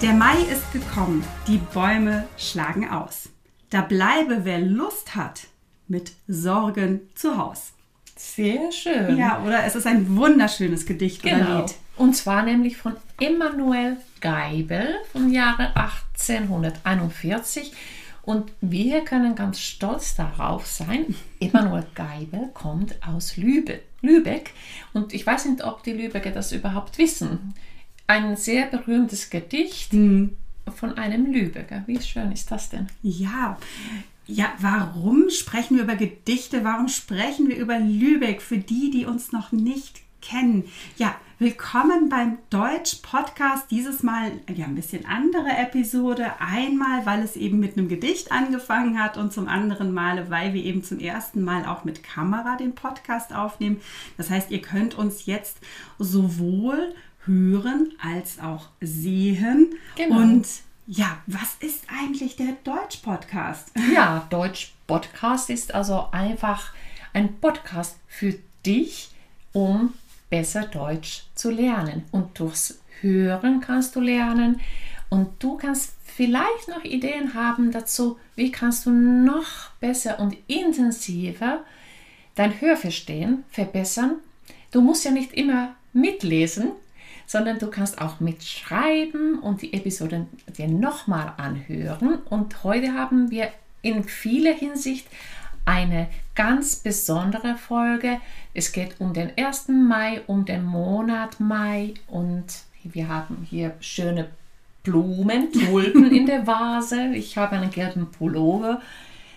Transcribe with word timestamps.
Der 0.00 0.12
Mai 0.12 0.42
ist 0.42 0.72
gekommen, 0.72 1.24
die 1.48 1.58
Bäume 1.74 2.28
schlagen 2.36 2.88
aus. 2.88 3.30
Da 3.70 3.80
bleibe, 3.80 4.44
wer 4.44 4.60
Lust 4.60 5.16
hat, 5.16 5.48
mit 5.88 6.12
Sorgen 6.28 7.00
zu 7.16 7.36
Haus. 7.36 7.72
Sehr 8.14 8.70
schön. 8.70 9.18
Ja, 9.18 9.42
oder 9.42 9.64
es 9.64 9.74
ist 9.74 9.88
ein 9.88 10.16
wunderschönes 10.16 10.86
Gedicht 10.86 11.24
oder 11.24 11.38
genau. 11.38 11.60
Lied. 11.62 11.74
Und 11.96 12.14
zwar 12.14 12.44
nämlich 12.44 12.76
von 12.76 12.94
Emanuel 13.18 13.96
Geibel 14.20 14.86
vom 15.10 15.32
Jahre 15.32 15.74
1841. 15.74 17.72
Und 18.22 18.52
wir 18.60 19.00
können 19.00 19.34
ganz 19.34 19.58
stolz 19.58 20.14
darauf 20.14 20.64
sein. 20.68 21.16
Emanuel 21.40 21.86
Geibel 21.96 22.50
kommt 22.54 22.94
aus 23.04 23.36
Lübeck. 23.36 23.82
Lübeck. 24.00 24.52
Und 24.92 25.12
ich 25.12 25.26
weiß 25.26 25.46
nicht, 25.46 25.64
ob 25.64 25.82
die 25.82 25.92
Lübecker 25.92 26.30
das 26.30 26.52
überhaupt 26.52 26.98
wissen. 26.98 27.52
Ein 28.10 28.36
sehr 28.36 28.64
berühmtes 28.64 29.28
Gedicht 29.28 29.92
Hm. 29.92 30.34
von 30.74 30.96
einem 30.96 31.30
Lübecker. 31.30 31.82
Wie 31.86 32.00
schön 32.00 32.32
ist 32.32 32.50
das 32.50 32.70
denn? 32.70 32.86
Ja. 33.02 33.58
Ja, 34.26 34.50
warum 34.60 35.28
sprechen 35.28 35.76
wir 35.76 35.84
über 35.84 35.94
Gedichte? 35.94 36.64
Warum 36.64 36.88
sprechen 36.88 37.48
wir 37.48 37.56
über 37.58 37.78
Lübeck 37.78 38.40
für 38.40 38.56
die, 38.56 38.90
die 38.90 39.04
uns 39.04 39.30
noch 39.32 39.52
nicht 39.52 40.00
kennen? 40.22 40.64
Ja, 40.96 41.16
willkommen 41.38 42.08
beim 42.08 42.38
Deutsch-Podcast. 42.48 43.70
Dieses 43.70 44.02
Mal 44.02 44.32
ja 44.54 44.64
ein 44.64 44.74
bisschen 44.74 45.04
andere 45.04 45.50
Episode. 45.58 46.32
Einmal, 46.40 47.04
weil 47.04 47.22
es 47.22 47.36
eben 47.36 47.60
mit 47.60 47.76
einem 47.76 47.88
Gedicht 47.88 48.32
angefangen 48.32 48.98
hat 49.02 49.18
und 49.18 49.34
zum 49.34 49.48
anderen 49.48 49.92
Male, 49.92 50.30
weil 50.30 50.54
wir 50.54 50.64
eben 50.64 50.82
zum 50.82 50.98
ersten 50.98 51.42
Mal 51.44 51.66
auch 51.66 51.84
mit 51.84 52.02
Kamera 52.02 52.56
den 52.56 52.74
Podcast 52.74 53.34
aufnehmen. 53.34 53.82
Das 54.16 54.30
heißt, 54.30 54.50
ihr 54.50 54.62
könnt 54.62 54.94
uns 54.94 55.26
jetzt 55.26 55.58
sowohl 55.98 56.94
hören 57.24 57.92
als 58.02 58.38
auch 58.38 58.68
sehen. 58.80 59.74
Genau. 59.96 60.16
Und 60.16 60.46
ja, 60.86 61.18
was 61.26 61.56
ist 61.60 61.84
eigentlich 61.88 62.36
der 62.36 62.56
Deutsch-Podcast? 62.64 63.70
Ja, 63.94 64.26
Deutsch 64.30 64.72
Podcast 64.86 65.50
ist 65.50 65.74
also 65.74 66.08
einfach 66.12 66.72
ein 67.12 67.38
Podcast 67.40 67.98
für 68.06 68.34
dich, 68.64 69.10
um 69.52 69.92
besser 70.30 70.62
Deutsch 70.62 71.24
zu 71.34 71.50
lernen. 71.50 72.04
Und 72.10 72.38
durchs 72.38 72.80
Hören 73.00 73.60
kannst 73.60 73.96
du 73.96 74.00
lernen 74.00 74.60
und 75.08 75.42
du 75.42 75.56
kannst 75.56 75.94
vielleicht 76.04 76.68
noch 76.68 76.84
Ideen 76.84 77.34
haben 77.34 77.70
dazu, 77.70 78.18
wie 78.34 78.50
kannst 78.50 78.86
du 78.86 78.90
noch 78.90 79.70
besser 79.80 80.18
und 80.18 80.36
intensiver 80.48 81.64
dein 82.34 82.60
Hörverstehen 82.60 83.44
verbessern. 83.50 84.16
Du 84.70 84.80
musst 84.80 85.04
ja 85.04 85.10
nicht 85.10 85.32
immer 85.32 85.74
mitlesen, 85.92 86.72
sondern 87.28 87.58
du 87.58 87.68
kannst 87.68 88.00
auch 88.00 88.20
mitschreiben 88.20 89.38
und 89.38 89.60
die 89.60 89.74
Episoden 89.74 90.28
dir 90.56 90.66
nochmal 90.66 91.34
anhören. 91.36 92.20
Und 92.30 92.64
heute 92.64 92.94
haben 92.94 93.30
wir 93.30 93.50
in 93.82 94.02
vieler 94.02 94.54
Hinsicht 94.54 95.06
eine 95.66 96.08
ganz 96.34 96.76
besondere 96.76 97.56
Folge. 97.56 98.18
Es 98.54 98.72
geht 98.72 98.98
um 98.98 99.12
den 99.12 99.30
1. 99.36 99.68
Mai, 99.68 100.22
um 100.26 100.46
den 100.46 100.64
Monat 100.64 101.38
Mai 101.38 101.92
und 102.06 102.46
wir 102.82 103.08
haben 103.08 103.46
hier 103.48 103.74
schöne 103.80 104.30
Blumen, 104.82 105.52
Tulpen 105.52 106.10
in 106.10 106.24
der 106.24 106.46
Vase. 106.46 107.08
Ich 107.12 107.36
habe 107.36 107.56
einen 107.56 107.70
gelben 107.70 108.10
Pullover. 108.10 108.80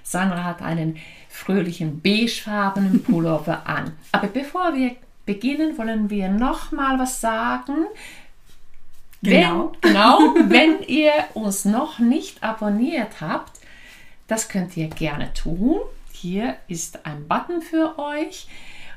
Sandra 0.01 0.45
hat 0.45 0.61
einen 0.61 0.95
fröhlichen 1.27 1.99
beigefarbenen 1.99 3.03
Pullover 3.03 3.67
an. 3.67 3.91
Aber 4.13 4.27
bevor 4.27 4.73
wir 4.73 4.95
beginnen, 5.33 5.77
wollen 5.77 6.09
wir 6.09 6.27
noch 6.27 6.73
mal 6.73 6.99
was 6.99 7.21
sagen. 7.21 7.85
Genau. 9.21 9.71
Wenn, 9.81 9.81
genau, 9.93 10.19
wenn 10.47 10.81
ihr 10.87 11.13
uns 11.35 11.63
noch 11.63 11.99
nicht 11.99 12.43
abonniert 12.43 13.21
habt, 13.21 13.61
das 14.27 14.49
könnt 14.49 14.75
ihr 14.75 14.87
gerne 14.87 15.33
tun. 15.33 15.79
Hier 16.11 16.57
ist 16.67 17.05
ein 17.05 17.27
Button 17.29 17.61
für 17.61 17.97
euch. 17.97 18.47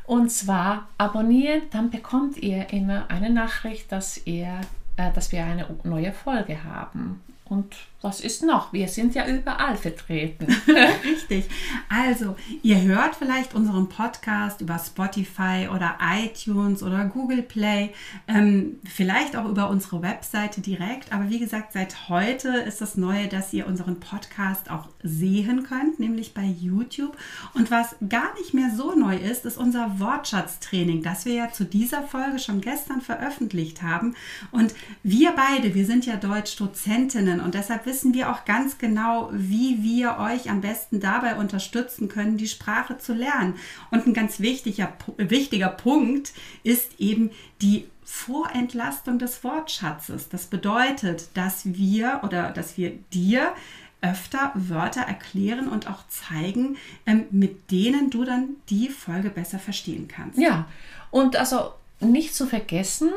Und 0.07 0.31
zwar 0.31 0.89
abonnieren, 0.99 1.63
dann 1.71 1.91
bekommt 1.91 2.37
ihr 2.37 2.73
immer 2.73 3.11
eine 3.11 3.31
Nachricht, 3.31 3.93
dass, 3.93 4.27
ihr, 4.27 4.61
äh, 4.97 5.13
dass 5.15 5.31
wir 5.31 5.45
eine 5.45 5.67
neue 5.85 6.13
Folge 6.13 6.65
haben. 6.65 7.23
Und 7.45 7.77
was 8.05 8.21
ist 8.21 8.43
noch? 8.43 8.71
Wir 8.75 8.87
sind 8.89 9.15
ja 9.15 9.27
überall 9.27 9.77
vertreten. 9.77 10.47
Richtig. 11.05 11.47
Also, 11.89 12.37
ihr 12.63 12.83
hört 12.83 13.17
vielleicht 13.17 13.55
unseren 13.55 13.89
Podcast 13.89 14.61
über 14.61 14.79
Spotify 14.79 15.69
oder 15.75 15.97
iTunes 16.19 16.83
oder 16.83 17.07
Google 17.07 17.41
Play, 17.41 17.95
ähm, 18.29 18.79
vielleicht 18.85 19.37
auch 19.37 19.49
über 19.49 19.71
unsere 19.71 20.03
Webseite 20.03 20.61
direkt. 20.61 21.15
Aber 21.15 21.31
wie 21.31 21.39
gesagt, 21.39 21.73
seit 21.73 22.11
heute 22.11 22.49
ist 22.49 22.83
das 22.83 22.99
Neue, 22.99 23.29
dass 23.29 23.55
ihr 23.55 23.67
unseren 23.67 24.01
Podcast 24.01 24.71
auch 24.71 24.89
sehen 25.03 25.63
könnt, 25.63 25.99
nämlich 25.99 26.35
bei 26.35 26.45
YouTube. 26.45 27.17
Und 27.55 27.71
was 27.71 27.97
gar 28.07 28.35
nicht 28.35 28.53
mehr 28.53 28.71
so 28.77 28.95
neu 28.95 29.17
ist, 29.17 29.47
ist 29.47 29.57
unser 29.57 29.99
Wortschatztraining, 29.99 31.03
das 31.03 31.25
wir 31.25 31.33
ja 31.33 31.51
zu 31.51 31.65
dieser 31.65 32.03
Folge 32.03 32.39
schon 32.39 32.61
gestern 32.61 33.01
veröffentlicht 33.01 33.81
haben. 33.81 34.15
Und 34.51 34.75
wir 35.03 35.33
beide, 35.33 35.75
wir 35.75 35.87
sind 35.87 36.05
ja 36.05 36.17
Deutsch-Dozentinnen 36.17 37.34
und 37.41 37.55
deshalb 37.55 37.87
wissen 37.87 38.15
wir 38.15 38.31
auch 38.31 38.45
ganz 38.45 38.79
genau, 38.79 39.31
wie 39.33 39.83
wir 39.83 40.19
euch 40.19 40.51
am 40.51 40.61
besten 40.61 41.01
dabei 41.01 41.37
unterstützen 41.37 42.09
können, 42.09 42.37
die 42.37 42.49
Sprache 42.49 42.99
zu 42.99 43.15
lernen. 43.15 43.55
Und 43.91 44.07
ein 44.07 44.15
ganz 44.15 44.41
wichtiger, 44.41 44.93
wichtiger 45.17 45.69
Punkt 45.69 46.33
ist 46.63 47.01
eben 47.01 47.31
die 47.63 47.89
Vorentlastung 48.05 49.19
des 49.19 49.43
Wortschatzes. 49.45 50.29
Das 50.29 50.47
bedeutet, 50.47 51.29
dass 51.35 51.63
wir 51.65 52.21
oder 52.23 52.51
dass 52.51 52.77
wir 52.77 52.93
dir 53.13 53.55
öfter 54.03 54.53
Wörter 54.55 55.01
erklären 55.01 55.69
und 55.69 55.89
auch 55.89 56.07
zeigen, 56.09 56.77
ähm, 57.07 57.25
mit 57.31 57.71
denen 57.71 58.11
du 58.11 58.25
dann 58.25 58.57
die 58.69 58.91
Folge 58.91 59.31
besser 59.31 59.59
verstehen 59.59 60.09
kannst. 60.09 60.39
Ja, 60.39 60.67
und 61.11 61.37
also 61.37 61.73
nicht 62.01 62.35
zu 62.35 62.47
vergessen 62.47 63.11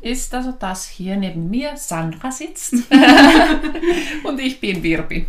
ist 0.00 0.32
also, 0.34 0.52
dass 0.52 0.86
hier 0.86 1.16
neben 1.16 1.50
mir 1.50 1.76
Sandra 1.76 2.30
sitzt 2.30 2.74
und 4.24 4.38
ich 4.38 4.60
bin 4.60 4.80
Birbi. 4.80 5.26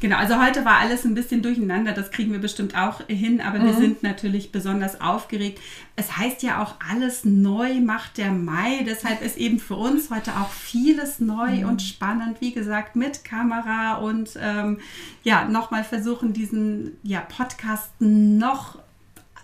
Genau, 0.00 0.16
also 0.16 0.42
heute 0.42 0.64
war 0.64 0.80
alles 0.80 1.04
ein 1.04 1.14
bisschen 1.14 1.40
durcheinander, 1.40 1.92
das 1.92 2.10
kriegen 2.10 2.32
wir 2.32 2.38
bestimmt 2.38 2.76
auch 2.76 3.00
hin, 3.06 3.40
aber 3.40 3.62
wir 3.62 3.72
sind 3.72 4.02
natürlich 4.02 4.52
besonders 4.52 5.00
aufgeregt. 5.00 5.60
Es 5.96 6.18
heißt 6.18 6.42
ja 6.42 6.62
auch, 6.62 6.74
alles 6.90 7.24
neu 7.24 7.80
macht 7.80 8.18
der 8.18 8.30
Mai, 8.30 8.84
deshalb 8.86 9.22
ist 9.22 9.38
eben 9.38 9.58
für 9.58 9.76
uns 9.76 10.10
heute 10.10 10.32
auch 10.32 10.50
vieles 10.50 11.20
neu 11.20 11.66
und 11.66 11.80
spannend, 11.80 12.40
wie 12.40 12.52
gesagt, 12.52 12.96
mit 12.96 13.24
Kamera 13.24 13.94
und 13.94 14.30
ähm, 14.38 14.78
ja, 15.22 15.46
nochmal 15.46 15.84
versuchen, 15.84 16.34
diesen 16.34 16.98
ja, 17.02 17.20
Podcast 17.20 17.90
noch 17.98 18.78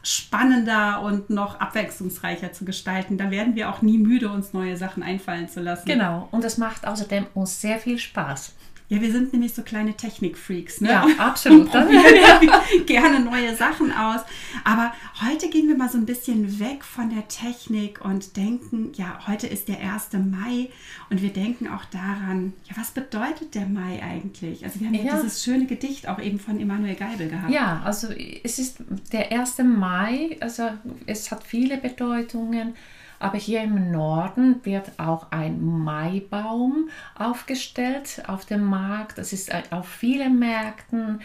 spannender 0.03 1.03
und 1.03 1.31
noch 1.31 1.61
abwechslungsreicher 1.61 2.53
zu 2.53 2.65
gestalten. 2.65 3.19
Da 3.19 3.31
werden 3.31 3.55
wir 3.55 3.71
auch 3.71 3.83
nie 3.83 3.99
müde, 3.99 4.31
uns 4.31 4.53
neue 4.53 4.77
Sachen 4.77 5.03
einfallen 5.03 5.49
zu 5.49 5.61
lassen. 5.61 5.87
Genau, 5.87 6.29
und 6.31 6.45
es 6.45 6.59
macht 6.59 6.87
außerdem 6.87 7.27
uns 7.35 7.61
sehr 7.61 7.79
viel 7.79 7.99
Spaß. 7.99 8.55
Ja, 8.91 9.01
wir 9.01 9.13
sind 9.13 9.33
nämlich 9.33 9.55
so 9.55 9.63
kleine 9.63 9.95
Technikfreaks, 9.95 10.81
ne? 10.81 10.89
Ja, 10.91 11.07
absolut. 11.19 11.61
Und 11.63 11.71
probieren 11.71 12.51
gerne 12.87 13.21
neue 13.21 13.55
Sachen 13.55 13.93
aus. 13.93 14.21
Aber 14.65 14.93
heute 15.25 15.49
gehen 15.49 15.69
wir 15.69 15.77
mal 15.77 15.89
so 15.89 15.97
ein 15.97 16.07
bisschen 16.07 16.59
weg 16.59 16.85
von 16.85 17.09
der 17.09 17.29
Technik 17.29 18.05
und 18.05 18.37
denken, 18.37 18.91
ja, 18.97 19.21
heute 19.29 19.47
ist 19.47 19.69
der 19.69 19.79
1. 19.79 20.09
Mai 20.15 20.71
und 21.09 21.23
wir 21.23 21.33
denken 21.33 21.69
auch 21.69 21.85
daran, 21.85 22.53
ja, 22.69 22.77
was 22.77 22.91
bedeutet 22.91 23.55
der 23.55 23.67
Mai 23.67 24.03
eigentlich? 24.03 24.65
Also 24.65 24.81
wir 24.81 24.89
haben 24.89 24.95
ja, 24.95 25.05
Ja. 25.05 25.17
dieses 25.21 25.45
schöne 25.45 25.67
Gedicht 25.67 26.09
auch 26.09 26.19
eben 26.21 26.41
von 26.41 26.59
Emanuel 26.59 26.97
Geibel 26.97 27.29
gehabt. 27.29 27.53
Ja, 27.53 27.83
also 27.85 28.09
es 28.43 28.59
ist 28.59 28.79
der 29.13 29.31
1. 29.31 29.59
Mai, 29.59 30.37
also 30.41 30.69
es 31.07 31.31
hat 31.31 31.45
viele 31.45 31.77
Bedeutungen, 31.77 32.75
aber 33.21 33.37
hier 33.37 33.63
im 33.63 33.93
Norden 33.93 34.65
wird 34.65 34.99
auch 34.99 35.31
ein 35.31 35.63
Maibaum 35.63 36.89
aufgestellt 37.15 38.23
auf 38.27 38.47
dem 38.47 38.65
Markt. 38.65 39.19
Das 39.19 39.33
ist 39.33 39.53
auf 39.71 39.87
vielen 39.87 40.39
Märkten 40.39 41.21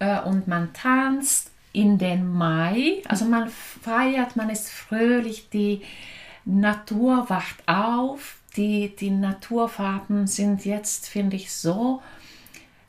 äh, 0.00 0.20
und 0.20 0.48
man 0.48 0.72
tanzt 0.72 1.52
in 1.72 1.96
den 1.96 2.30
Mai. 2.30 3.02
Also 3.08 3.24
man 3.24 3.48
feiert, 3.48 4.34
man 4.34 4.50
ist 4.50 4.68
fröhlich, 4.68 5.48
die 5.48 5.82
Natur 6.44 7.30
wacht 7.30 7.66
auf. 7.66 8.38
Die, 8.56 8.94
die 8.94 9.10
Naturfarben 9.10 10.26
sind 10.26 10.66
jetzt, 10.66 11.08
finde 11.08 11.36
ich, 11.36 11.54
so 11.54 12.02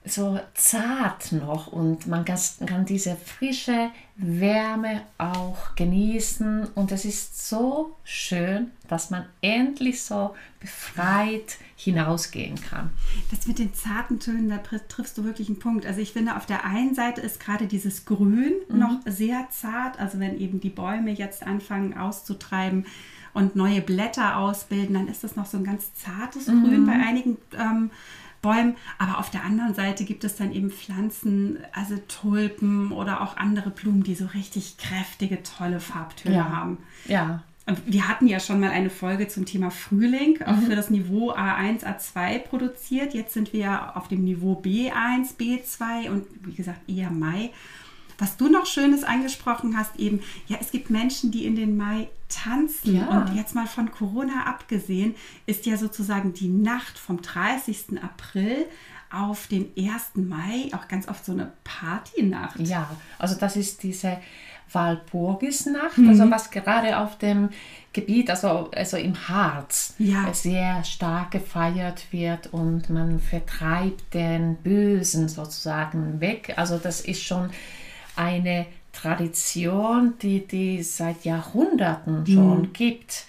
so 0.05 0.39
zart 0.53 1.31
noch 1.31 1.67
und 1.67 2.07
man 2.07 2.25
kann, 2.25 2.39
kann 2.65 2.85
diese 2.85 3.15
frische 3.15 3.89
Wärme 4.15 5.01
auch 5.17 5.75
genießen 5.75 6.67
und 6.75 6.91
es 6.91 7.05
ist 7.05 7.47
so 7.47 7.95
schön, 8.03 8.71
dass 8.89 9.09
man 9.09 9.25
endlich 9.41 10.03
so 10.03 10.35
befreit 10.59 11.57
hinausgehen 11.75 12.59
kann. 12.61 12.89
Das 13.31 13.47
mit 13.47 13.59
den 13.59 13.73
zarten 13.73 14.19
Tönen, 14.19 14.49
da 14.49 14.57
triffst 14.57 15.17
du 15.17 15.23
wirklich 15.23 15.47
einen 15.47 15.59
Punkt. 15.59 15.85
Also 15.85 16.01
ich 16.01 16.11
finde, 16.11 16.35
auf 16.35 16.45
der 16.45 16.65
einen 16.65 16.95
Seite 16.95 17.21
ist 17.21 17.39
gerade 17.39 17.67
dieses 17.67 18.05
Grün 18.05 18.53
mhm. 18.67 18.79
noch 18.79 18.99
sehr 19.05 19.47
zart, 19.51 19.99
also 19.99 20.19
wenn 20.19 20.37
eben 20.37 20.59
die 20.59 20.69
Bäume 20.69 21.11
jetzt 21.11 21.45
anfangen 21.45 21.97
auszutreiben, 21.97 22.85
und 23.33 23.55
neue 23.55 23.81
Blätter 23.81 24.37
ausbilden, 24.37 24.93
dann 24.93 25.07
ist 25.07 25.23
das 25.23 25.35
noch 25.35 25.45
so 25.45 25.57
ein 25.57 25.63
ganz 25.63 25.93
zartes 25.95 26.47
mhm. 26.47 26.63
Grün 26.63 26.85
bei 26.85 26.93
einigen 26.93 27.37
ähm, 27.57 27.89
Bäumen. 28.43 28.75
Aber 28.99 29.17
auf 29.17 29.31
der 29.31 29.43
anderen 29.43 29.73
Seite 29.73 30.03
gibt 30.03 30.23
es 30.23 30.35
dann 30.35 30.51
eben 30.51 30.69
Pflanzen, 30.69 31.57
also 31.71 31.95
Tulpen 32.07 32.91
oder 32.91 33.21
auch 33.21 33.37
andere 33.37 33.71
Blumen, 33.71 34.03
die 34.03 34.13
so 34.13 34.27
richtig 34.27 34.77
kräftige, 34.77 35.41
tolle 35.41 35.79
Farbtöne 35.79 36.35
ja. 36.35 36.49
haben. 36.49 36.77
Ja. 37.05 37.41
Wir 37.85 38.09
hatten 38.09 38.27
ja 38.27 38.41
schon 38.41 38.59
mal 38.59 38.71
eine 38.71 38.89
Folge 38.89 39.29
zum 39.29 39.45
Thema 39.45 39.71
Frühling, 39.71 40.41
auch 40.43 40.57
mhm. 40.57 40.63
für 40.63 40.75
das 40.75 40.89
Niveau 40.89 41.31
A1, 41.31 41.83
A2 41.83 42.39
produziert. 42.39 43.13
Jetzt 43.13 43.33
sind 43.33 43.53
wir 43.53 43.95
auf 43.95 44.09
dem 44.09 44.25
Niveau 44.25 44.61
B1, 44.61 45.37
B2 45.39 46.09
und 46.09 46.25
wie 46.43 46.53
gesagt 46.53 46.81
eher 46.89 47.09
Mai. 47.09 47.51
Was 48.17 48.37
du 48.37 48.49
noch 48.49 48.65
Schönes 48.65 49.05
angesprochen 49.05 49.77
hast, 49.77 49.95
eben, 49.97 50.19
ja, 50.47 50.57
es 50.59 50.71
gibt 50.71 50.89
Menschen, 50.89 51.31
die 51.31 51.45
in 51.45 51.55
den 51.55 51.77
Mai 51.77 52.09
tanzen. 52.33 52.95
Ja. 52.95 53.07
Und 53.07 53.35
jetzt 53.35 53.55
mal 53.55 53.67
von 53.67 53.91
Corona 53.91 54.45
abgesehen, 54.45 55.15
ist 55.45 55.65
ja 55.65 55.77
sozusagen 55.77 56.33
die 56.33 56.49
Nacht 56.49 56.97
vom 56.97 57.21
30. 57.21 58.01
April 58.01 58.65
auf 59.11 59.47
den 59.47 59.71
1. 59.77 60.15
Mai 60.15 60.69
auch 60.73 60.87
ganz 60.87 61.07
oft 61.07 61.23
so 61.23 61.33
eine 61.33 61.51
Partynacht. 61.63 62.59
Ja, 62.59 62.89
also 63.19 63.35
das 63.35 63.55
ist 63.55 63.83
diese 63.83 64.17
Walpurgisnacht, 64.71 65.99
mhm. 65.99 66.09
also 66.09 66.31
was 66.31 66.49
gerade 66.49 66.97
auf 66.97 67.17
dem 67.19 67.49
Gebiet, 67.91 68.31
also, 68.31 68.71
also 68.71 68.97
im 68.97 69.27
Harz, 69.29 69.93
ja. 69.99 70.33
sehr 70.33 70.83
stark 70.83 71.31
gefeiert 71.31 72.11
wird 72.11 72.47
und 72.47 72.89
man 72.89 73.19
vertreibt 73.19 74.13
den 74.15 74.55
Bösen 74.55 75.29
sozusagen 75.29 76.19
weg. 76.19 76.53
Also 76.57 76.79
das 76.79 77.01
ist 77.01 77.23
schon 77.23 77.51
eine 78.15 78.65
Tradition, 78.93 80.13
die 80.21 80.47
die 80.47 80.81
seit 80.83 81.25
Jahrhunderten 81.25 82.25
schon 82.25 82.61
mhm. 82.61 82.73
gibt. 82.73 83.25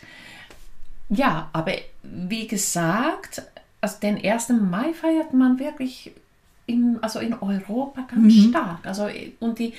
Ja, 1.09 1.49
aber 1.53 1.73
wie 2.03 2.47
gesagt, 2.47 3.43
also 3.81 3.99
den 4.01 4.23
1. 4.23 4.51
Mai 4.51 4.93
feiert 4.95 5.35
man 5.35 5.59
wirklich 5.59 6.13
in, 6.67 6.99
also 7.03 7.19
in 7.19 7.35
Europa 7.35 8.03
ganz 8.03 8.35
mhm. 8.35 8.49
stark. 8.51 8.87
Also, 8.87 9.09
und 9.41 9.59
die 9.59 9.73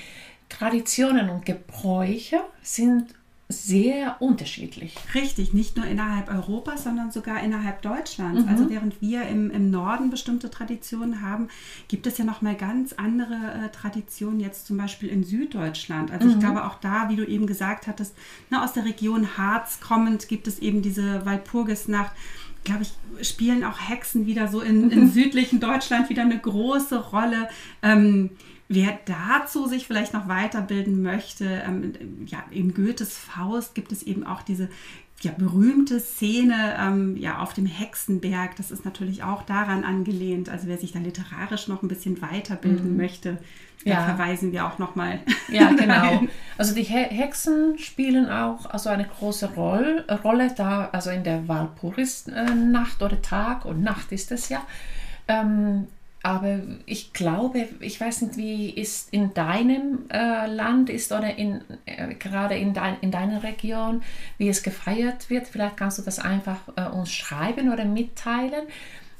Traditionen 0.49 1.29
und 1.29 1.45
Gebräuche 1.45 2.41
sind 2.61 3.13
sehr 3.47 4.19
unterschiedlich. 4.21 4.95
Richtig, 5.13 5.53
nicht 5.53 5.77
nur 5.77 5.85
innerhalb 5.85 6.29
Europas, 6.29 6.83
sondern 6.83 7.11
sogar 7.11 7.43
innerhalb 7.43 7.83
Deutschlands. 7.83 8.43
Mhm. 8.43 8.49
Also 8.49 8.69
während 8.71 9.01
wir 9.01 9.23
im, 9.27 9.51
im 9.51 9.69
Norden 9.69 10.09
bestimmte 10.09 10.49
Traditionen 10.49 11.21
haben, 11.21 11.49
gibt 11.87 12.07
es 12.07 12.17
ja 12.17 12.25
noch 12.25 12.41
mal 12.41 12.55
ganz 12.55 12.93
andere 12.93 13.35
äh, 13.35 13.69
Traditionen, 13.69 14.39
jetzt 14.39 14.65
zum 14.65 14.77
Beispiel 14.77 15.09
in 15.09 15.23
Süddeutschland. 15.23 16.11
Also 16.11 16.25
mhm. 16.25 16.33
ich 16.33 16.39
glaube 16.39 16.65
auch 16.65 16.79
da, 16.79 17.09
wie 17.09 17.15
du 17.15 17.25
eben 17.25 17.45
gesagt 17.45 17.85
hattest, 17.85 18.15
ne, 18.49 18.63
aus 18.63 18.73
der 18.73 18.85
Region 18.85 19.37
Harz 19.37 19.79
kommend 19.79 20.27
gibt 20.27 20.47
es 20.47 20.57
eben 20.57 20.81
diese 20.81 21.23
Walpurgisnacht 21.25 22.13
glaube 22.65 22.83
ich, 22.83 23.27
spielen 23.27 23.63
auch 23.63 23.89
Hexen 23.89 24.25
wieder 24.25 24.49
so 24.49 24.59
in, 24.59 24.91
in 24.91 25.05
mhm. 25.05 25.11
südlichen 25.11 25.61
Deutschland 25.61 26.09
wieder 26.09 26.23
eine 26.23 26.37
große 26.37 26.97
Rolle. 27.11 27.47
Ähm, 27.81 28.31
Wer 28.67 28.97
dazu 29.05 29.67
sich 29.67 29.85
vielleicht 29.85 30.15
noch 30.15 30.27
weiterbilden 30.27 31.03
möchte, 31.03 31.45
ähm, 31.67 31.93
ja, 32.25 32.43
in 32.49 32.73
Goethes 32.73 33.15
Faust 33.15 33.75
gibt 33.75 33.91
es 33.91 34.01
eben 34.01 34.25
auch 34.25 34.41
diese 34.41 34.69
ja, 35.21 35.31
berühmte 35.31 35.99
Szene 35.99 36.75
ähm, 36.79 37.17
ja, 37.17 37.39
auf 37.39 37.53
dem 37.53 37.65
Hexenberg. 37.65 38.55
Das 38.57 38.71
ist 38.71 38.85
natürlich 38.85 39.23
auch 39.23 39.43
daran 39.43 39.83
angelehnt. 39.83 40.49
Also 40.49 40.67
wer 40.67 40.77
sich 40.77 40.91
da 40.91 40.99
literarisch 40.99 41.67
noch 41.67 41.83
ein 41.83 41.87
bisschen 41.87 42.21
weiterbilden 42.21 42.91
mhm. 42.91 42.97
möchte, 42.97 43.37
da 43.85 43.91
ja. 43.91 44.03
verweisen 44.03 44.51
wir 44.51 44.65
auch 44.65 44.77
nochmal. 44.77 45.19
Ja, 45.47 45.71
genau. 45.71 46.23
Also 46.57 46.73
die 46.73 46.83
Hexen 46.83 47.77
spielen 47.77 48.29
auch 48.29 48.65
also 48.65 48.89
eine 48.89 49.05
große 49.05 49.53
Roll, 49.53 50.03
Rolle 50.23 50.51
da, 50.55 50.89
also 50.91 51.11
in 51.11 51.23
der 51.23 51.47
Walpurgisnacht 51.47 53.01
oder 53.01 53.21
Tag 53.21 53.63
und 53.65 53.83
Nacht 53.83 54.11
ist 54.11 54.31
es 54.31 54.49
ja. 54.49 54.63
Ähm, 55.27 55.87
aber 56.25 56.61
ich 56.87 57.13
glaube, 57.13 57.67
ich 57.81 58.01
weiß 58.01 58.23
nicht, 58.23 58.35
wie 58.35 58.71
ist 58.71 59.13
in 59.13 59.35
deinem 59.35 60.09
äh, 60.09 60.47
Land 60.47 60.89
ist 60.89 61.11
oder 61.11 61.37
in, 61.37 61.61
äh, 61.85 62.15
gerade 62.15 62.55
in, 62.55 62.73
dein, 62.73 62.97
in 63.01 63.11
deiner 63.11 63.43
Region, 63.43 64.01
wie 64.39 64.49
es 64.49 64.63
gefeiert 64.63 65.29
wird. 65.29 65.47
Vielleicht 65.47 65.77
kannst 65.77 65.99
du 65.99 66.01
das 66.01 66.17
einfach 66.17 66.57
äh, 66.77 66.87
uns 66.87 67.11
schreiben 67.11 67.71
oder 67.71 67.85
mitteilen. 67.85 68.65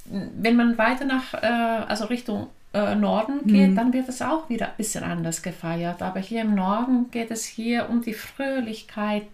Wenn 0.06 0.56
man 0.56 0.80
weiter 0.80 1.06
nach, 1.06 1.36
äh, 1.36 1.46
also 1.46 2.06
Richtung 2.06 2.48
äh, 2.74 2.96
Norden 2.96 3.46
geht, 3.46 3.70
mhm. 3.70 3.76
dann 3.76 3.94
wird 3.94 4.10
es 4.10 4.24
auch 4.24 4.50
wieder 4.50 4.70
ein 4.70 4.78
bisschen 4.78 5.04
anders 5.04 5.44
gefeiert. 5.44 6.02
Aber 6.02 6.20
hier 6.20 6.42
im 6.42 6.56
Norden 6.56 7.12
geht 7.12 7.30
es 7.30 7.46
hier 7.46 7.88
um 7.88 8.02
die 8.02 8.16
Fröhlichkeit 8.16 9.28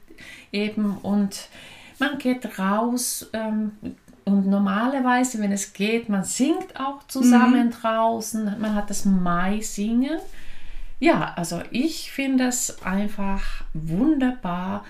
eben 0.51 0.97
und 0.97 1.47
man 2.00 2.17
geht 2.17 2.59
raus, 2.59 3.29
ähm, 3.31 3.71
und 4.25 4.47
normalerweise, 4.47 5.39
wenn 5.39 5.51
es 5.51 5.73
geht, 5.73 6.09
man 6.09 6.23
singt 6.23 6.79
auch 6.79 7.06
zusammen 7.07 7.68
mhm. 7.68 7.71
draußen, 7.71 8.59
man 8.59 8.75
hat 8.75 8.89
das 8.89 9.06
Mai-Singen. 9.06 10.19
Ja, 11.00 11.33
also 11.35 11.62
ich 11.71 12.12
finde 12.12 12.45
es 12.45 12.83
einfach 12.83 13.63
wunderbar, 13.73 14.85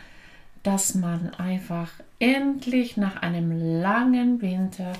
dass 0.63 0.95
man 0.95 1.33
einfach 1.35 1.89
endlich 2.19 2.97
nach 2.97 3.21
einem 3.21 3.81
langen 3.81 4.41
Winter 4.41 4.93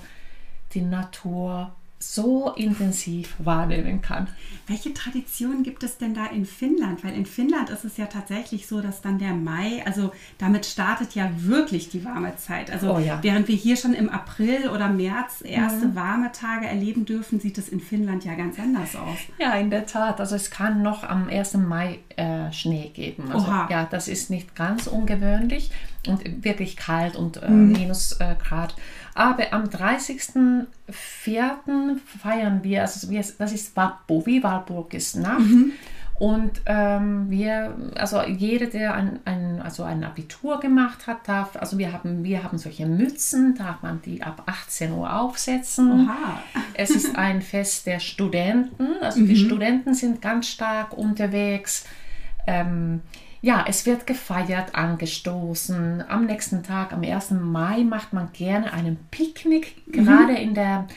die 0.74 0.82
Natur 0.82 1.76
so 2.02 2.52
intensiv 2.56 3.36
wahrnehmen 3.38 4.02
kann. 4.02 4.28
Welche 4.68 4.94
Tradition 4.94 5.64
gibt 5.64 5.84
es 5.84 5.98
denn 5.98 6.14
da 6.14 6.28
in 6.28 6.46
Finnland? 6.46 7.04
Weil 7.04 7.14
in 7.14 7.26
Finnland 7.26 7.70
ist 7.70 7.86
es 7.86 7.98
ja 7.98 8.08
tatsächlich 8.08 8.68
so, 8.68 8.82
dass 8.82 9.02
dann 9.02 9.20
der 9.20 9.34
Mai, 9.34 9.84
also 9.86 10.12
damit 10.38 10.66
startet 10.66 11.14
ja 11.14 11.30
wirklich 11.38 11.90
die 11.90 12.04
warme 12.04 12.36
Zeit. 12.38 12.72
Also 12.72 12.96
oh 12.96 13.00
ja. 13.00 13.20
während 13.22 13.48
wir 13.48 13.56
hier 13.56 13.76
schon 13.76 13.94
im 13.94 14.10
April 14.10 14.70
oder 14.70 14.90
März 14.90 15.44
erste 15.44 15.88
mhm. 15.88 15.96
warme 15.96 16.32
Tage 16.32 16.68
erleben 16.68 17.06
dürfen, 17.06 17.40
sieht 17.40 17.58
es 17.58 17.70
in 17.70 17.80
Finnland 17.80 18.26
ja 18.26 18.34
ganz 18.36 18.60
anders 18.60 18.96
aus. 18.96 19.18
Ja, 19.40 19.54
in 19.56 19.70
der 19.70 19.86
Tat. 19.86 20.20
Also 20.20 20.36
es 20.36 20.50
kann 20.50 20.82
noch 20.82 21.04
am 21.04 21.28
1. 21.28 21.56
Mai 21.56 22.00
äh, 22.16 22.52
Schnee 22.52 22.90
geben. 22.94 23.32
Also, 23.32 23.48
Oha. 23.48 23.68
ja, 23.70 23.86
das 23.86 24.08
ist 24.08 24.30
nicht 24.30 24.56
ganz 24.56 24.88
ungewöhnlich 24.88 25.72
und 26.08 26.44
wirklich 26.44 26.78
kalt 26.78 27.16
und 27.16 27.42
äh, 27.42 27.50
mhm. 27.50 27.72
Minusgrad. 27.74 28.72
Äh, 28.72 28.82
aber 29.14 29.54
am 29.54 29.66
30.04. 29.66 30.68
feiern 32.22 32.64
wir, 32.64 32.82
also 32.82 33.10
wir, 33.10 33.24
das 33.38 33.52
ist 33.52 33.76
Vappu, 33.76 34.26
Walpurg 34.26 34.94
ist 34.94 35.16
Nacht. 35.16 35.40
Mhm. 35.40 35.74
Und 36.22 36.62
ähm, 36.68 37.32
wir, 37.32 37.76
also 37.96 38.22
jeder, 38.22 38.68
der 38.68 38.94
ein, 38.94 39.22
ein, 39.26 39.60
also 39.60 39.82
ein 39.82 40.04
Abitur 40.04 40.60
gemacht 40.60 41.08
hat, 41.08 41.28
darf, 41.28 41.56
also 41.56 41.80
wir 41.80 41.94
haben, 41.94 42.24
wir 42.24 42.44
haben 42.44 42.60
solche 42.60 42.86
Mützen, 42.86 43.56
darf 43.56 43.82
man 43.82 44.04
die 44.04 44.22
ab 44.22 44.44
18 44.46 44.92
Uhr 44.92 45.20
aufsetzen. 45.20 46.06
Oha. 46.08 46.44
Es 46.76 46.92
ist 46.92 47.16
ein 47.16 47.42
Fest 47.42 47.88
der 47.88 48.00
Studenten, 48.00 48.98
also 49.02 49.22
mhm. 49.22 49.28
die 49.30 49.36
Studenten 49.36 49.96
sind 49.96 50.22
ganz 50.22 50.48
stark 50.48 50.96
unterwegs. 50.96 51.86
Ähm, 52.46 53.02
ja, 53.42 53.66
es 53.68 53.86
wird 53.86 54.06
gefeiert, 54.06 54.76
angestoßen. 54.76 56.04
Am 56.08 56.26
nächsten 56.26 56.64
Tag, 56.64 56.94
am 56.94 57.04
1. 57.04 57.32
Mai, 57.32 57.84
macht 57.84 58.14
man 58.14 58.32
gerne 58.34 58.72
einen 58.72 58.98
Picknick, 59.10 59.76
mhm. 59.88 59.92
gerade 59.92 60.34
in 60.34 60.54
der 60.54 60.88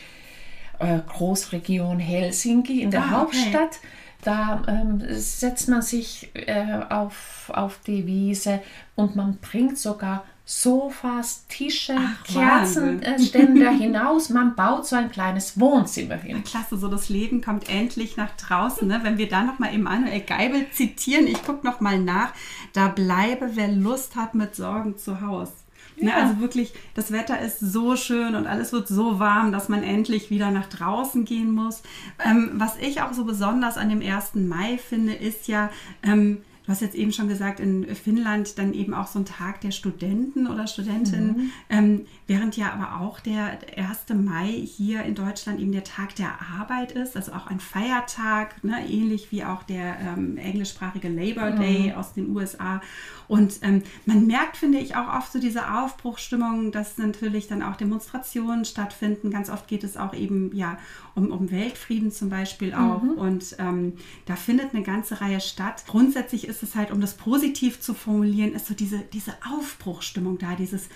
äh, 0.79 0.99
Großregion 1.07 1.99
Helsinki, 1.99 2.83
in 2.83 2.91
der 2.91 3.05
ah, 3.05 3.11
Hauptstadt. 3.11 3.79
Okay. 3.79 3.89
Da 4.23 4.63
ähm, 4.69 5.03
setzt 5.11 5.69
man 5.69 5.83
sich 5.83 6.31
äh, 6.35 6.81
auf, 6.89 7.51
auf 7.53 7.81
die 7.87 8.07
Wiese 8.07 8.61
und 8.95 9.17
man 9.17 9.37
bringt 9.37 9.79
sogar 9.79 10.25
Sofas, 10.47 11.47
Tische, 11.49 11.97
Ach, 11.99 12.25
Kerzenständer 12.25 13.71
hinaus. 13.71 14.29
Man 14.29 14.55
baut 14.55 14.87
so 14.87 14.95
ein 14.95 15.11
kleines 15.11 15.59
Wohnzimmer 15.59 16.17
hin. 16.17 16.45
Klasse, 16.45 16.77
so 16.77 16.89
das 16.89 17.09
Leben 17.09 17.41
kommt 17.41 17.71
endlich 17.71 18.19
nach 18.19 18.37
draußen. 18.37 18.87
Ne? 18.87 19.01
Wenn 19.03 19.17
wir 19.17 19.29
da 19.29 19.43
nochmal 19.43 19.75
Emanuel 19.75 20.21
Geibel 20.21 20.67
zitieren, 20.71 21.27
ich 21.27 21.43
gucke 21.43 21.67
nochmal 21.67 21.99
nach, 21.99 22.33
da 22.75 22.89
bleibe, 22.89 23.53
wer 23.55 23.69
Lust 23.69 24.17
hat 24.17 24.35
mit 24.35 24.55
Sorgen 24.55 24.99
zu 24.99 25.23
Hause. 25.23 25.53
Ne, 25.97 26.11
ja. 26.11 26.17
Ne, 26.17 26.23
also 26.23 26.41
wirklich, 26.41 26.75
das 26.95 27.11
Wetter 27.11 27.41
ist 27.41 27.61
so 27.61 27.97
schön 27.97 28.35
und 28.35 28.47
alles 28.47 28.73
wird 28.73 28.89
so 28.89 29.19
warm, 29.19 29.53
dass 29.53 29.69
man 29.69 29.83
endlich 29.83 30.29
wieder 30.29 30.51
nach 30.51 30.67
draußen 30.67 31.25
gehen 31.25 31.53
muss. 31.53 31.83
Ähm, 32.25 32.51
was 32.55 32.77
ich 32.79 33.01
auch 33.01 33.13
so 33.13 33.25
besonders 33.25 33.79
an 33.79 33.89
dem 33.89 34.03
1. 34.03 34.35
Mai 34.35 34.77
finde, 34.77 35.15
ist 35.15 35.49
ja, 35.49 35.71
ähm, 36.03 36.43
du 36.65 36.73
hast 36.73 36.81
jetzt 36.81 36.95
eben 36.95 37.13
schon 37.13 37.29
gesagt, 37.29 37.61
in 37.61 37.95
Finnland 37.95 38.59
dann 38.59 38.73
eben 38.73 38.95
auch 38.95 39.07
so 39.07 39.19
ein 39.19 39.27
Tag 39.27 39.61
der 39.61 39.71
Studenten 39.71 40.47
oder 40.47 40.67
Studentinnen, 40.67 41.37
mhm. 41.37 41.51
ähm, 41.69 42.07
während 42.27 42.57
ja 42.57 42.73
aber 42.73 43.01
auch 43.01 43.21
der 43.21 43.59
1. 43.77 44.09
Mai 44.15 44.47
hier 44.47 45.03
in 45.03 45.15
Deutschland 45.15 45.61
eben 45.61 45.73
der 45.73 45.85
Tag 45.85 46.15
der 46.17 46.33
Arbeit 46.59 46.93
ist, 46.93 47.17
also 47.17 47.33
auch 47.33 47.47
ein 47.47 47.61
Feiertag, 47.61 48.63
ne, 48.65 48.87
ähnlich 48.89 49.31
wie 49.31 49.45
auch 49.45 49.63
der 49.63 49.99
ähm, 50.01 50.39
englischsprachige 50.39 51.09
Labor 51.09 51.51
Day 51.51 51.91
mhm. 51.91 51.99
aus 51.99 52.15
den 52.15 52.35
USA. 52.35 52.81
Und 53.29 53.59
ähm, 53.63 53.83
man 54.07 54.27
merkt, 54.27 54.57
finde 54.57 54.79
ich, 54.79 54.97
auch 54.97 55.15
oft 55.15 55.33
so 55.33 55.39
diese 55.39 55.73
Aufbruchstimmung, 55.73 56.73
dass 56.73 56.99
natürlich 56.99 57.47
dann 57.47 57.63
auch 57.63 57.77
Demonstrationen 57.77 58.65
stattfinden. 58.65 59.31
Ganz 59.31 59.51
oft 59.51 59.69
geht 59.69 59.85
es 59.85 59.97
auch 59.97 60.15
eben 60.15 60.55
ja 60.55 60.79
um, 61.15 61.31
um 61.31 61.51
Weltfrieden 61.51 62.11
zum 62.11 62.31
Beispiel 62.31 62.75
auch. 62.75 63.03
Mhm. 63.03 63.11
Und 63.13 63.57
ähm, 63.59 63.95
da 64.27 64.37
findet 64.37 64.75
eine 64.75 64.83
ganze 64.83 65.21
Reihe 65.21 65.41
statt. 65.41 65.85
Grundsätzlich 65.87 66.49
ist 66.49 66.63
es 66.63 66.75
halt, 66.75 66.91
um 66.91 67.01
das 67.01 67.15
positiv 67.15 67.81
zu 67.81 67.95
formulieren, 67.95 68.55
ist 68.55 68.67
so 68.67 68.75
diese, 68.75 68.99
diese 69.13 69.35
Aufbruchstimmung 69.51 70.39
da, 70.39 70.55
dieses 70.55 70.89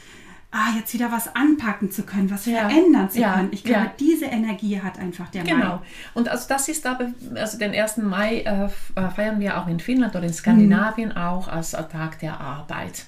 ah, 0.51 0.75
jetzt 0.77 0.95
wieder 0.95 1.13
was 1.13 1.35
anpacken 1.35 1.91
zu 1.91 2.05
können, 2.05 2.31
was 2.31 2.47
ja. 2.47 2.69
verändern 2.69 3.11
zu 3.11 3.21
ja. 3.21 3.35
können. 3.35 3.49
Ich 3.53 3.65
glaube, 3.65 3.87
ja. 3.87 3.93
diese 3.99 4.27
Energie 4.27 4.81
hat 4.81 4.99
einfach 4.99 5.29
der 5.29 5.45
genau. 5.45 5.57
Mai. 5.57 5.65
Genau. 5.65 5.83
Und 6.15 6.29
also 6.29 6.47
das 6.49 6.69
ist 6.69 6.87
aber, 6.87 7.13
also 7.35 7.59
den 7.59 7.75
1. 7.75 7.99
Mai 7.99 8.39
äh, 8.41 8.65
äh, 8.65 9.11
feiern 9.11 9.41
wir 9.41 9.59
auch 9.61 9.67
in 9.67 9.81
Finnland 9.81 10.15
oder 10.17 10.25
in 10.25 10.33
Skandinavien 10.33 11.11
mhm. 11.11 11.17
auch 11.17 11.49
als 11.49 11.73
Tag 11.73 12.19
der 12.21 12.41
Arbeit. 12.41 13.07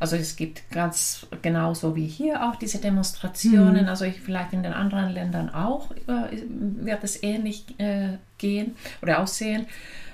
Also 0.00 0.16
es 0.16 0.34
gibt 0.34 0.70
ganz 0.70 1.26
genauso 1.42 1.94
wie 1.94 2.06
hier 2.06 2.48
auch 2.48 2.56
diese 2.56 2.78
Demonstrationen. 2.78 3.82
Mhm. 3.82 3.88
Also 3.88 4.06
ich, 4.06 4.20
vielleicht 4.20 4.54
in 4.54 4.62
den 4.62 4.72
anderen 4.72 5.10
Ländern 5.10 5.50
auch 5.50 5.90
äh, 5.90 6.42
wird 6.48 7.04
es 7.04 7.22
ähnlich 7.22 7.78
äh, 7.78 8.16
gehen 8.38 8.76
oder 9.02 9.20
aussehen. 9.20 9.66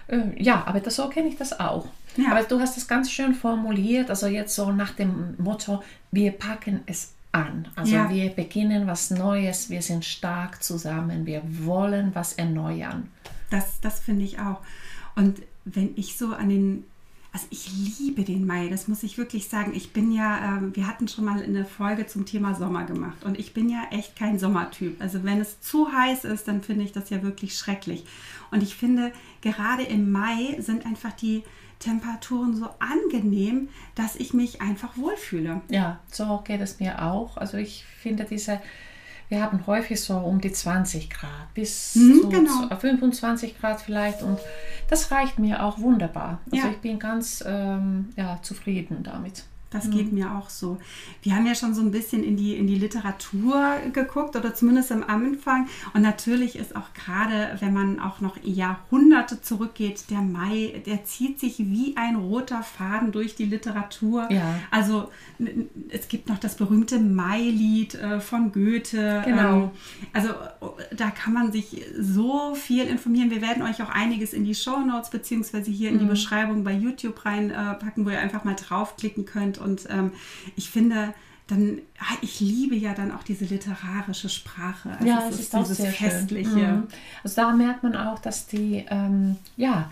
Äh, 0.08 0.42
ja, 0.42 0.64
aber 0.66 0.80
das, 0.80 0.96
so 0.96 1.08
kenne 1.08 1.28
ich 1.28 1.36
das 1.36 1.58
auch. 1.58 1.86
Ja. 2.16 2.32
Aber 2.32 2.42
du 2.42 2.60
hast 2.60 2.76
das 2.76 2.88
ganz 2.88 3.10
schön 3.10 3.34
formuliert, 3.34 4.10
also 4.10 4.26
jetzt 4.26 4.54
so 4.54 4.72
nach 4.72 4.92
dem 4.92 5.34
Motto, 5.38 5.82
wir 6.10 6.32
packen 6.32 6.80
es 6.86 7.12
an. 7.32 7.68
Also 7.76 7.94
ja. 7.94 8.10
wir 8.10 8.30
beginnen 8.30 8.86
was 8.86 9.10
Neues, 9.10 9.68
wir 9.68 9.82
sind 9.82 10.04
stark 10.04 10.62
zusammen, 10.62 11.26
wir 11.26 11.42
wollen 11.44 12.14
was 12.14 12.32
erneuern. 12.32 13.08
Das, 13.50 13.80
das 13.80 14.00
finde 14.00 14.24
ich 14.24 14.38
auch. 14.38 14.60
Und 15.14 15.42
wenn 15.64 15.90
ich 15.96 16.16
so 16.16 16.32
an 16.32 16.48
den, 16.48 16.84
also 17.32 17.46
ich 17.50 17.70
liebe 17.98 18.22
den 18.22 18.46
Mai, 18.46 18.68
das 18.68 18.88
muss 18.88 19.02
ich 19.02 19.18
wirklich 19.18 19.48
sagen. 19.48 19.72
Ich 19.74 19.92
bin 19.92 20.12
ja, 20.12 20.58
äh, 20.58 20.74
wir 20.74 20.86
hatten 20.86 21.08
schon 21.08 21.24
mal 21.26 21.42
eine 21.42 21.64
Folge 21.64 22.06
zum 22.06 22.24
Thema 22.24 22.54
Sommer 22.54 22.84
gemacht 22.84 23.24
und 23.24 23.38
ich 23.38 23.52
bin 23.52 23.68
ja 23.68 23.82
echt 23.90 24.16
kein 24.16 24.38
Sommertyp. 24.38 25.00
Also 25.00 25.22
wenn 25.24 25.40
es 25.40 25.60
zu 25.60 25.92
heiß 25.92 26.24
ist, 26.24 26.48
dann 26.48 26.62
finde 26.62 26.84
ich 26.84 26.92
das 26.92 27.10
ja 27.10 27.22
wirklich 27.22 27.56
schrecklich. 27.56 28.04
Und 28.50 28.62
ich 28.62 28.76
finde, 28.76 29.12
gerade 29.42 29.82
im 29.82 30.10
Mai 30.10 30.56
sind 30.60 30.86
einfach 30.86 31.12
die, 31.12 31.42
Temperaturen 31.78 32.56
so 32.56 32.68
angenehm, 32.78 33.68
dass 33.94 34.16
ich 34.16 34.32
mich 34.32 34.60
einfach 34.60 34.96
wohlfühle. 34.96 35.60
Ja, 35.68 36.00
so 36.10 36.42
geht 36.44 36.60
es 36.60 36.80
mir 36.80 37.02
auch. 37.02 37.36
Also 37.36 37.56
ich 37.56 37.84
finde 37.84 38.24
diese, 38.24 38.60
wir 39.28 39.42
haben 39.42 39.66
häufig 39.66 40.00
so 40.00 40.16
um 40.16 40.40
die 40.40 40.52
20 40.52 41.10
Grad 41.10 41.52
bis 41.54 41.94
mhm, 41.94 42.20
zu, 42.22 42.28
genau. 42.28 42.76
25 42.76 43.58
Grad 43.58 43.80
vielleicht 43.80 44.22
und 44.22 44.38
das 44.88 45.10
reicht 45.10 45.38
mir 45.38 45.64
auch 45.64 45.78
wunderbar. 45.78 46.40
Also 46.50 46.66
ja. 46.66 46.72
ich 46.72 46.78
bin 46.78 46.98
ganz 46.98 47.44
ähm, 47.46 48.10
ja, 48.16 48.40
zufrieden 48.42 49.02
damit. 49.02 49.44
Das 49.76 49.90
geht 49.90 50.12
mhm. 50.12 50.18
mir 50.18 50.34
auch 50.36 50.48
so. 50.48 50.78
Wir 51.22 51.36
haben 51.36 51.46
ja 51.46 51.54
schon 51.54 51.74
so 51.74 51.82
ein 51.82 51.90
bisschen 51.90 52.24
in 52.24 52.36
die, 52.36 52.54
in 52.54 52.66
die 52.66 52.76
Literatur 52.76 53.76
geguckt 53.92 54.36
oder 54.36 54.54
zumindest 54.54 54.90
am 54.90 55.02
Anfang. 55.02 55.68
Und 55.92 56.02
natürlich 56.02 56.56
ist 56.56 56.74
auch 56.74 56.94
gerade, 56.94 57.56
wenn 57.60 57.72
man 57.72 58.00
auch 58.00 58.20
noch 58.20 58.36
Jahrhunderte 58.42 59.42
zurückgeht, 59.42 60.10
der 60.10 60.22
Mai, 60.22 60.82
der 60.86 61.04
zieht 61.04 61.40
sich 61.40 61.58
wie 61.58 61.96
ein 61.96 62.16
roter 62.16 62.62
Faden 62.62 63.12
durch 63.12 63.34
die 63.34 63.44
Literatur. 63.44 64.30
Ja. 64.30 64.58
Also 64.70 65.10
es 65.90 66.08
gibt 66.08 66.28
noch 66.28 66.38
das 66.38 66.56
berühmte 66.56 66.98
Mai-Lied 66.98 67.94
äh, 67.94 68.20
von 68.20 68.52
Goethe. 68.52 69.22
Genau. 69.24 69.56
Ähm, 69.64 69.70
also 70.12 70.30
da 70.96 71.10
kann 71.10 71.32
man 71.32 71.52
sich 71.52 71.82
so 71.98 72.54
viel 72.54 72.84
informieren. 72.84 73.30
Wir 73.30 73.42
werden 73.42 73.62
euch 73.62 73.82
auch 73.82 73.90
einiges 73.90 74.32
in 74.32 74.44
die 74.44 74.54
Show 74.54 74.80
Notes 74.80 75.10
beziehungsweise 75.10 75.70
hier 75.70 75.90
in 75.90 75.98
die 75.98 76.04
mhm. 76.04 76.10
Beschreibung 76.10 76.64
bei 76.64 76.72
YouTube 76.72 77.24
reinpacken, 77.24 78.06
wo 78.06 78.10
ihr 78.10 78.20
einfach 78.20 78.44
mal 78.44 78.54
draufklicken 78.54 79.24
könnt 79.24 79.58
und 79.66 79.86
ähm, 79.90 80.12
ich 80.56 80.70
finde, 80.70 81.12
dann, 81.48 81.78
ah, 82.00 82.16
ich 82.22 82.40
liebe 82.40 82.74
ja 82.74 82.94
dann 82.94 83.12
auch 83.12 83.22
diese 83.22 83.44
literarische 83.44 84.28
Sprache. 84.28 84.90
Also 84.92 85.06
ja, 85.06 85.28
es 85.28 85.34
ist, 85.34 85.40
ist 85.40 85.54
dieses 85.54 85.76
sehr 85.76 85.92
Festliche. 85.92 86.48
Mhm. 86.56 86.88
Also 87.22 87.36
da 87.36 87.52
merkt 87.52 87.82
man 87.82 87.94
auch, 87.94 88.18
dass 88.18 88.46
die, 88.46 88.84
ähm, 88.90 89.36
ja, 89.56 89.90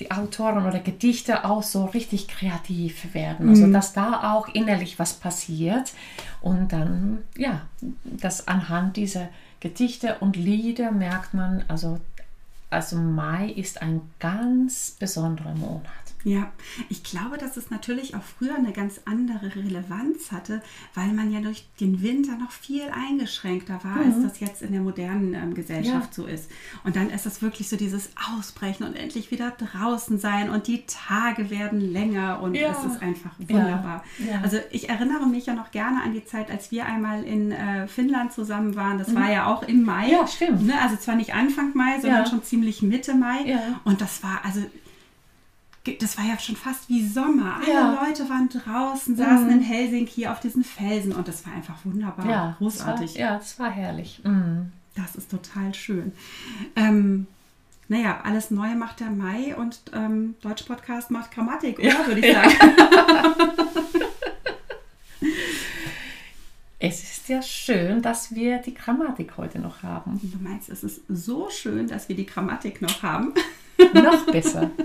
die 0.00 0.10
Autoren 0.10 0.66
oder 0.66 0.80
Gedichte 0.80 1.44
auch 1.44 1.62
so 1.62 1.84
richtig 1.86 2.28
kreativ 2.28 3.14
werden. 3.14 3.48
Also 3.48 3.66
mhm. 3.66 3.72
dass 3.72 3.92
da 3.92 4.34
auch 4.34 4.48
innerlich 4.48 4.98
was 4.98 5.14
passiert 5.14 5.92
und 6.40 6.72
dann, 6.72 7.18
ja, 7.36 7.62
dass 8.04 8.48
anhand 8.48 8.96
dieser 8.96 9.28
Gedichte 9.60 10.16
und 10.20 10.36
Lieder 10.36 10.92
merkt 10.92 11.34
man, 11.34 11.64
also, 11.68 12.00
also 12.70 12.96
Mai 12.96 13.50
ist 13.50 13.82
ein 13.82 14.02
ganz 14.18 14.96
besonderer 14.98 15.54
Monat. 15.54 16.07
Ja, 16.24 16.52
ich 16.88 17.04
glaube, 17.04 17.38
dass 17.38 17.56
es 17.56 17.70
natürlich 17.70 18.14
auch 18.16 18.22
früher 18.22 18.56
eine 18.56 18.72
ganz 18.72 19.00
andere 19.04 19.54
Relevanz 19.54 20.32
hatte, 20.32 20.60
weil 20.94 21.12
man 21.12 21.32
ja 21.32 21.40
durch 21.40 21.66
den 21.80 22.02
Winter 22.02 22.36
noch 22.36 22.50
viel 22.50 22.82
eingeschränkter 22.90 23.80
war, 23.84 23.96
mhm. 23.96 24.12
als 24.12 24.22
das 24.22 24.40
jetzt 24.40 24.62
in 24.62 24.72
der 24.72 24.80
modernen 24.80 25.34
ähm, 25.34 25.54
Gesellschaft 25.54 26.16
ja. 26.18 26.24
so 26.24 26.26
ist. 26.26 26.50
Und 26.84 26.96
dann 26.96 27.10
ist 27.10 27.24
es 27.26 27.40
wirklich 27.40 27.68
so 27.68 27.76
dieses 27.76 28.10
Ausbrechen 28.36 28.84
und 28.84 28.94
endlich 28.94 29.30
wieder 29.30 29.52
draußen 29.52 30.18
sein 30.18 30.50
und 30.50 30.66
die 30.66 30.84
Tage 30.86 31.50
werden 31.50 31.80
länger 31.80 32.40
und 32.42 32.54
ja. 32.54 32.72
es 32.72 32.92
ist 32.92 33.00
einfach 33.00 33.30
wunderbar. 33.38 34.02
Ja. 34.18 34.40
Also 34.42 34.58
ich 34.70 34.88
erinnere 34.88 35.26
mich 35.26 35.46
ja 35.46 35.54
noch 35.54 35.70
gerne 35.70 36.02
an 36.02 36.12
die 36.12 36.24
Zeit, 36.24 36.50
als 36.50 36.72
wir 36.72 36.86
einmal 36.86 37.22
in 37.22 37.52
äh, 37.52 37.86
Finnland 37.86 38.32
zusammen 38.32 38.74
waren. 38.74 38.98
Das 38.98 39.08
mhm. 39.08 39.16
war 39.16 39.32
ja 39.32 39.46
auch 39.46 39.62
im 39.62 39.84
Mai. 39.84 40.10
Ja, 40.10 40.26
stimmt. 40.26 40.66
Ne? 40.66 40.74
Also 40.80 40.96
zwar 40.96 41.14
nicht 41.14 41.34
Anfang 41.34 41.72
Mai, 41.74 42.00
sondern 42.00 42.26
schon 42.26 42.42
ziemlich 42.42 42.82
Mitte 42.82 43.14
Mai. 43.14 43.58
Und 43.84 44.00
das 44.00 44.22
war 44.22 44.40
also 44.44 44.60
das 46.00 46.18
war 46.18 46.24
ja 46.24 46.38
schon 46.38 46.56
fast 46.56 46.88
wie 46.88 47.06
Sommer. 47.06 47.60
Alle 47.62 47.72
ja. 47.72 48.04
Leute 48.04 48.28
waren 48.28 48.48
draußen, 48.48 49.16
saßen 49.16 49.46
mhm. 49.46 49.52
in 49.52 49.60
Helsinki 49.60 50.26
auf 50.26 50.40
diesen 50.40 50.64
Felsen 50.64 51.12
und 51.12 51.28
das 51.28 51.46
war 51.46 51.54
einfach 51.54 51.76
wunderbar, 51.84 52.28
ja, 52.28 52.56
großartig. 52.58 53.12
Das 53.12 53.20
war, 53.20 53.20
ja, 53.20 53.38
das 53.38 53.58
war 53.58 53.70
herrlich. 53.70 54.20
Mhm. 54.24 54.72
Das 54.94 55.14
ist 55.14 55.30
total 55.30 55.74
schön. 55.74 56.12
Ähm, 56.76 57.26
naja, 57.86 58.20
alles 58.22 58.50
Neue 58.50 58.74
macht 58.74 59.00
der 59.00 59.10
Mai 59.10 59.56
und 59.56 59.80
ähm, 59.94 60.34
Deutsch 60.42 60.64
Podcast 60.64 61.10
macht 61.10 61.30
Grammatik, 61.30 61.78
oder? 61.78 61.88
Ja, 61.88 62.06
würde 62.06 62.20
ich 62.20 62.34
sagen. 62.34 62.50
es 66.78 67.02
ist 67.02 67.28
ja 67.28 67.40
schön, 67.40 68.02
dass 68.02 68.34
wir 68.34 68.58
die 68.58 68.74
Grammatik 68.74 69.38
heute 69.38 69.58
noch 69.58 69.82
haben. 69.82 70.20
Du 70.22 70.38
meinst, 70.42 70.68
es 70.68 70.84
ist 70.84 71.00
so 71.08 71.48
schön, 71.48 71.86
dass 71.86 72.10
wir 72.10 72.16
die 72.16 72.26
Grammatik 72.26 72.82
noch 72.82 73.02
haben? 73.02 73.32
noch 73.94 74.26
besser. 74.26 74.70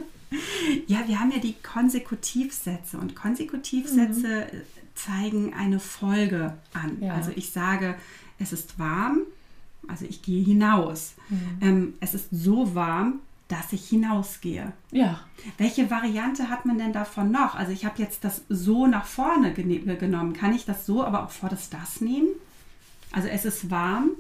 Ja, 0.88 1.08
wir 1.08 1.20
haben 1.20 1.32
ja 1.32 1.40
die 1.40 1.56
Konsekutivsätze 1.62 2.98
und 2.98 3.16
Konsekutivsätze 3.16 4.48
mhm. 4.52 4.62
zeigen 4.96 5.54
eine 5.54 5.80
Folge 5.80 6.58
an. 6.74 6.98
Ja. 7.02 7.14
Also 7.14 7.32
ich 7.36 7.52
sage, 7.52 7.96
es 8.40 8.54
ist 8.54 8.80
warm, 8.80 9.22
also 9.88 10.06
ich 10.06 10.22
gehe 10.22 10.44
hinaus. 10.44 11.14
Mhm. 11.30 11.58
Ähm, 11.62 11.94
es 12.00 12.14
ist 12.14 12.28
so 12.32 12.76
warm, 12.76 13.20
dass 13.48 13.74
ich 13.74 13.88
hinausgehe. 13.88 14.72
Ja. 14.92 15.20
Welche 15.58 15.92
Variante 15.92 16.50
hat 16.50 16.66
man 16.66 16.78
denn 16.78 16.94
davon 16.94 17.32
noch? 17.32 17.56
Also 17.56 17.72
ich 17.72 17.86
habe 17.86 18.02
jetzt 18.02 18.24
das 18.24 18.42
so 18.50 18.88
nach 18.88 19.06
vorne 19.06 19.54
genommen. 19.54 20.34
Kann 20.34 20.56
ich 20.56 20.66
das 20.66 20.86
so 20.86 21.04
aber 21.04 21.24
auch 21.24 21.32
vor 21.32 21.50
das 21.50 21.70
das 21.70 22.02
nehmen? 22.02 22.30
Also 23.12 23.28
es 23.28 23.46
ist 23.46 23.70
warm, 23.70 24.12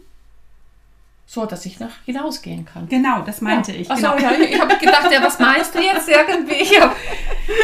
so, 1.25 1.45
dass 1.45 1.65
ich 1.65 1.79
nach 1.79 1.91
hinausgehen 2.05 2.65
kann. 2.65 2.87
Genau, 2.89 3.21
das 3.21 3.41
meinte 3.41 3.71
ja. 3.71 3.79
ich. 3.79 3.89
Achso, 3.89 4.15
genau. 4.15 4.31
ja, 4.31 4.39
ich 4.39 4.59
habe 4.59 4.75
gedacht, 4.77 5.09
ja, 5.11 5.23
was 5.23 5.39
meinst 5.39 5.73
du 5.73 5.79
jetzt 5.79 6.07
irgendwie? 6.07 6.79
Habe 6.79 6.95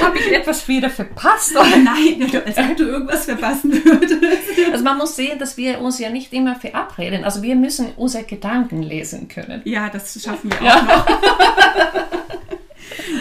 hab 0.01 0.15
ich 0.15 0.31
etwas 0.31 0.67
wieder 0.67 0.89
verpasst? 0.89 1.51
Oder? 1.51 1.77
Nein, 1.77 2.29
als 2.45 2.57
ob 2.57 2.77
du 2.77 2.83
irgendwas 2.83 3.25
verpassen 3.25 3.71
würdest. 3.83 4.23
Also 4.71 4.83
man 4.83 4.97
muss 4.97 5.15
sehen, 5.15 5.37
dass 5.39 5.57
wir 5.57 5.81
uns 5.81 5.99
ja 5.99 6.09
nicht 6.09 6.33
immer 6.33 6.55
verabreden. 6.55 7.23
Also 7.23 7.43
wir 7.43 7.55
müssen 7.55 7.93
unsere 7.97 8.23
Gedanken 8.23 8.81
lesen 8.81 9.27
können. 9.27 9.61
Ja, 9.65 9.89
das 9.89 10.21
schaffen 10.21 10.51
wir 10.51 10.65
ja. 10.65 10.75
auch 10.75 10.83
noch. 10.83 11.05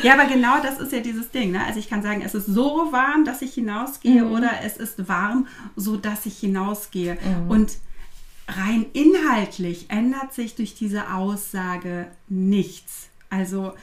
Ja, 0.02 0.14
aber 0.14 0.26
genau 0.26 0.62
das 0.62 0.78
ist 0.78 0.92
ja 0.92 1.00
dieses 1.00 1.30
Ding. 1.30 1.52
Ne? 1.52 1.64
Also 1.64 1.80
ich 1.80 1.88
kann 1.88 2.02
sagen, 2.02 2.22
es 2.24 2.34
ist 2.34 2.46
so 2.46 2.88
warm, 2.92 3.24
dass 3.24 3.42
ich 3.42 3.54
hinausgehe 3.54 4.24
mhm. 4.24 4.32
oder 4.32 4.50
es 4.64 4.76
ist 4.76 5.08
warm, 5.08 5.46
so 5.76 5.96
dass 5.96 6.26
ich 6.26 6.38
hinausgehe. 6.38 7.14
Mhm. 7.14 7.50
Und 7.50 7.72
rein 8.48 8.86
inhaltlich 8.94 9.86
ändert 9.88 10.32
sich 10.32 10.54
durch 10.54 10.74
diese 10.74 11.12
Aussage 11.12 12.08
nichts. 12.28 13.10
Also 13.30 13.74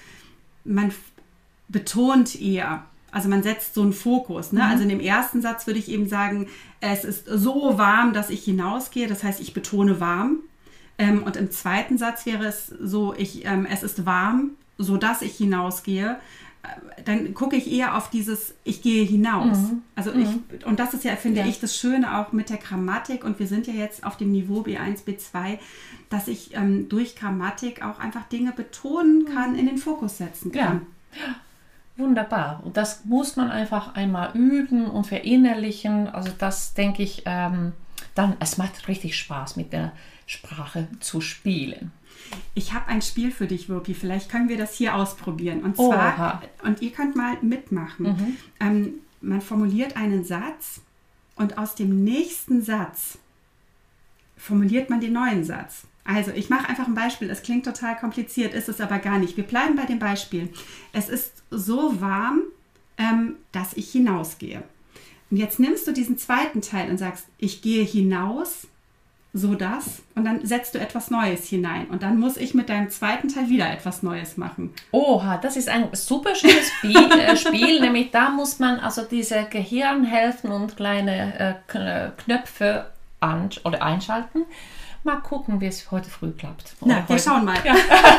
man 0.64 0.92
betont 1.70 2.40
eher, 2.42 2.86
also 3.12 3.30
man 3.30 3.44
setzt 3.44 3.76
so 3.76 3.84
einen 3.84 3.94
Fokus. 3.94 4.52
Ne? 4.52 4.64
Mhm. 4.64 4.70
Also 4.70 4.84
in 4.84 4.90
dem 4.90 5.00
ersten 5.00 5.42
Satz 5.42 5.68
würde 5.68 5.80
ich 5.80 5.90
eben 5.90 6.10
sagen, 6.10 6.48
es 6.82 7.06
ist 7.06 7.26
so 7.28 7.78
warm, 7.78 8.14
dass 8.14 8.30
ich 8.30 8.44
hinausgehe. 8.44 9.08
Das 9.08 9.24
heißt, 9.24 9.40
ich 9.40 9.54
betone 9.54 10.00
warm. 10.00 10.40
Ähm, 10.98 11.24
und 11.24 11.36
im 11.36 11.52
zweiten 11.52 11.98
Satz 11.98 12.26
wäre 12.26 12.46
es 12.46 12.68
so, 12.68 13.14
ich, 13.16 13.46
ähm, 13.46 13.66
es 13.66 13.84
ist 13.84 14.06
warm, 14.06 14.52
so 14.78 14.98
dass 14.98 15.22
ich 15.22 15.36
hinausgehe. 15.36 16.18
Dann 17.06 17.34
gucke 17.34 17.56
ich 17.56 17.72
eher 17.72 17.96
auf 17.98 18.10
dieses, 18.10 18.56
ich 18.64 18.82
gehe 18.82 19.04
hinaus. 19.06 19.58
Also 19.96 20.12
ich, 20.14 20.28
und 20.66 20.80
das 20.80 20.94
ist 20.94 21.04
ja, 21.04 21.16
finde 21.16 21.42
Ja. 21.42 21.48
ich, 21.48 21.60
das 21.60 21.78
Schöne 21.78 22.18
auch 22.20 22.32
mit 22.32 22.50
der 22.50 22.58
Grammatik. 22.58 23.24
Und 23.24 23.40
wir 23.40 23.48
sind 23.48 23.68
ja 23.68 23.74
jetzt 23.74 24.04
auf 24.06 24.18
dem 24.18 24.32
Niveau 24.32 24.62
B1, 24.62 25.04
B2, 25.06 25.58
dass 26.10 26.28
ich 26.28 26.56
ähm, 26.56 26.90
durch 26.90 27.16
Grammatik 27.16 27.84
auch 27.84 28.00
einfach 28.00 28.24
Dinge 28.30 28.52
betonen 28.52 29.26
kann, 29.34 29.56
in 29.56 29.66
den 29.68 29.78
Fokus 29.78 30.18
setzen 30.18 30.52
Ja. 30.54 30.66
kann. 30.66 30.82
Wunderbar. 31.98 32.62
Und 32.66 32.76
das 32.76 33.06
muss 33.06 33.38
man 33.38 33.50
einfach 33.52 33.96
einmal 33.96 34.32
üben 34.36 34.86
und 34.88 35.06
verinnerlichen. 35.08 36.08
Also 36.10 36.32
das 36.38 36.74
denke 36.74 37.04
ich, 37.04 37.24
ähm, 37.26 37.72
dann, 38.16 38.36
es 38.40 38.58
macht 38.58 38.88
richtig 38.90 39.18
Spaß, 39.18 39.56
mit 39.56 39.72
der 39.72 39.94
Sprache 40.28 40.88
zu 41.00 41.22
spielen. 41.22 41.92
Ich 42.54 42.74
habe 42.74 42.88
ein 42.88 43.02
Spiel 43.02 43.32
für 43.32 43.48
dich, 43.48 43.70
Wirpi. 43.70 43.94
Vielleicht 43.94 44.30
können 44.30 44.50
wir 44.50 44.58
das 44.58 44.76
hier 44.76 44.96
ausprobieren. 44.96 45.64
Und 45.64 45.78
Oha. 45.78 45.96
Mhm. 45.96 46.16
zwar, 46.16 46.42
und 46.64 46.82
ihr 46.82 46.92
könnt 46.92 47.16
mal 47.16 47.38
mitmachen. 47.42 48.38
Ähm, 48.60 48.96
man 49.22 49.42
formuliert 49.42 49.98
einen 49.98 50.24
Satz 50.24 50.82
und 51.36 51.58
aus 51.58 51.76
dem 51.76 52.04
nächsten 52.04 52.62
Satz 52.62 53.18
formuliert 54.38 54.90
man 54.90 55.02
den 55.02 55.14
neuen 55.14 55.44
Satz. 55.44 55.84
Also, 56.04 56.32
ich 56.32 56.50
mache 56.50 56.70
einfach 56.70 56.88
ein 56.88 56.94
Beispiel. 56.94 57.30
Es 57.30 57.42
klingt 57.42 57.66
total 57.66 57.98
kompliziert, 57.98 58.54
ist 58.54 58.70
es 58.70 58.80
aber 58.80 59.00
gar 59.00 59.18
nicht. 59.18 59.38
Wir 59.38 59.44
bleiben 59.44 59.76
bei 59.76 59.86
dem 59.86 59.98
Beispiel. 59.98 60.50
Es 60.94 61.10
ist 61.10 61.44
so 61.50 62.00
warm, 62.00 62.44
ähm, 62.98 63.38
dass 63.52 63.74
ich 63.74 63.92
hinausgehe. 63.92 64.64
Und 65.32 65.38
jetzt 65.38 65.60
nimmst 65.60 65.88
du 65.88 65.92
diesen 65.92 66.18
zweiten 66.18 66.62
Teil 66.62 66.92
und 66.92 67.00
sagst, 67.00 67.26
ich 67.40 67.64
gehe 67.64 67.84
hinaus, 67.84 68.68
so 69.38 69.54
das, 69.54 70.02
und 70.16 70.24
dann 70.24 70.46
setzt 70.46 70.76
du 70.76 70.80
etwas 70.80 71.12
Neues 71.12 71.46
hinein. 71.50 71.88
Und 71.88 72.04
dann 72.04 72.18
muss 72.18 72.38
ich 72.38 72.54
mit 72.54 72.70
deinem 72.70 72.90
zweiten 72.90 73.28
Teil 73.28 73.50
wieder 73.50 73.70
etwas 73.70 74.02
Neues 74.02 74.38
machen. 74.38 74.74
Oha, 74.92 75.36
das 75.38 75.58
ist 75.58 75.68
ein 75.68 75.90
super 75.92 76.34
schönes 76.36 76.72
Spiel, 76.78 76.96
äh, 77.12 77.36
Spiel 77.46 77.82
nämlich 77.82 78.12
da 78.12 78.30
muss 78.30 78.60
man 78.60 78.80
also 78.80 79.02
diese 79.04 79.44
Gehirnhälften 79.50 80.52
und 80.52 80.78
kleine 80.78 81.38
äh, 81.38 81.54
Kn- 81.70 82.12
Knöpfe 82.12 82.86
an 83.20 83.50
oder 83.66 83.84
einschalten. 83.84 84.46
Mal 85.04 85.18
gucken, 85.18 85.60
wie 85.60 85.68
es 85.68 85.92
heute 85.92 86.10
früh 86.10 86.32
klappt. 86.32 86.74
Oder 86.80 87.04
Na, 87.06 87.10
wir 87.10 87.20
schauen 87.20 87.44
mal. 87.44 87.58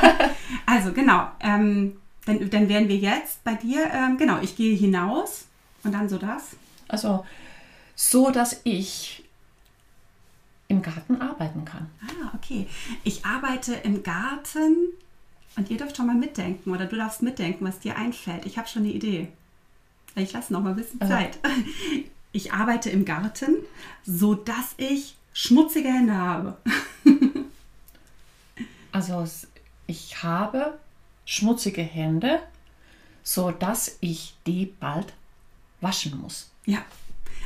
also, 0.66 0.92
genau. 0.92 1.28
Ähm, 1.40 1.96
dann, 2.26 2.50
dann 2.50 2.68
wären 2.68 2.88
wir 2.88 2.96
jetzt 2.96 3.42
bei 3.42 3.54
dir, 3.54 3.86
ähm, 3.90 4.18
genau, 4.18 4.38
ich 4.42 4.54
gehe 4.54 4.76
hinaus 4.76 5.46
und 5.82 5.92
dann 5.92 6.10
so 6.10 6.18
das. 6.18 6.56
Also 6.88 7.24
so, 7.94 8.30
dass 8.30 8.60
ich 8.64 9.24
im 10.68 10.82
Garten 10.82 11.20
arbeiten 11.20 11.64
kann. 11.64 11.88
Ah, 12.02 12.32
okay. 12.34 12.66
Ich 13.04 13.24
arbeite 13.24 13.74
im 13.74 14.02
Garten 14.02 14.88
und 15.56 15.70
ihr 15.70 15.78
dürft 15.78 15.96
schon 15.96 16.06
mal 16.06 16.16
mitdenken 16.16 16.72
oder 16.72 16.86
du 16.86 16.96
darfst 16.96 17.22
mitdenken, 17.22 17.64
was 17.64 17.78
dir 17.78 17.96
einfällt. 17.96 18.44
Ich 18.46 18.58
habe 18.58 18.68
schon 18.68 18.82
eine 18.82 18.92
Idee. 18.92 19.28
Ich 20.14 20.32
lasse 20.32 20.52
noch 20.52 20.62
mal 20.62 20.70
ein 20.70 20.76
bisschen 20.76 21.00
Zeit. 21.00 21.38
Ich 22.32 22.52
arbeite 22.52 22.90
im 22.90 23.06
Garten, 23.06 23.54
so 24.04 24.34
dass 24.34 24.74
ich 24.76 25.16
schmutzige 25.32 25.88
Hände 25.88 26.14
habe. 26.14 26.58
Also 28.92 29.26
ich 29.86 30.22
habe 30.22 30.78
schmutzige 31.26 31.82
Hände, 31.82 32.40
so 33.22 33.50
dass 33.50 33.98
ich 34.00 34.34
die 34.46 34.66
bald 34.66 35.12
waschen 35.82 36.18
muss. 36.18 36.50
Ja. 36.64 36.78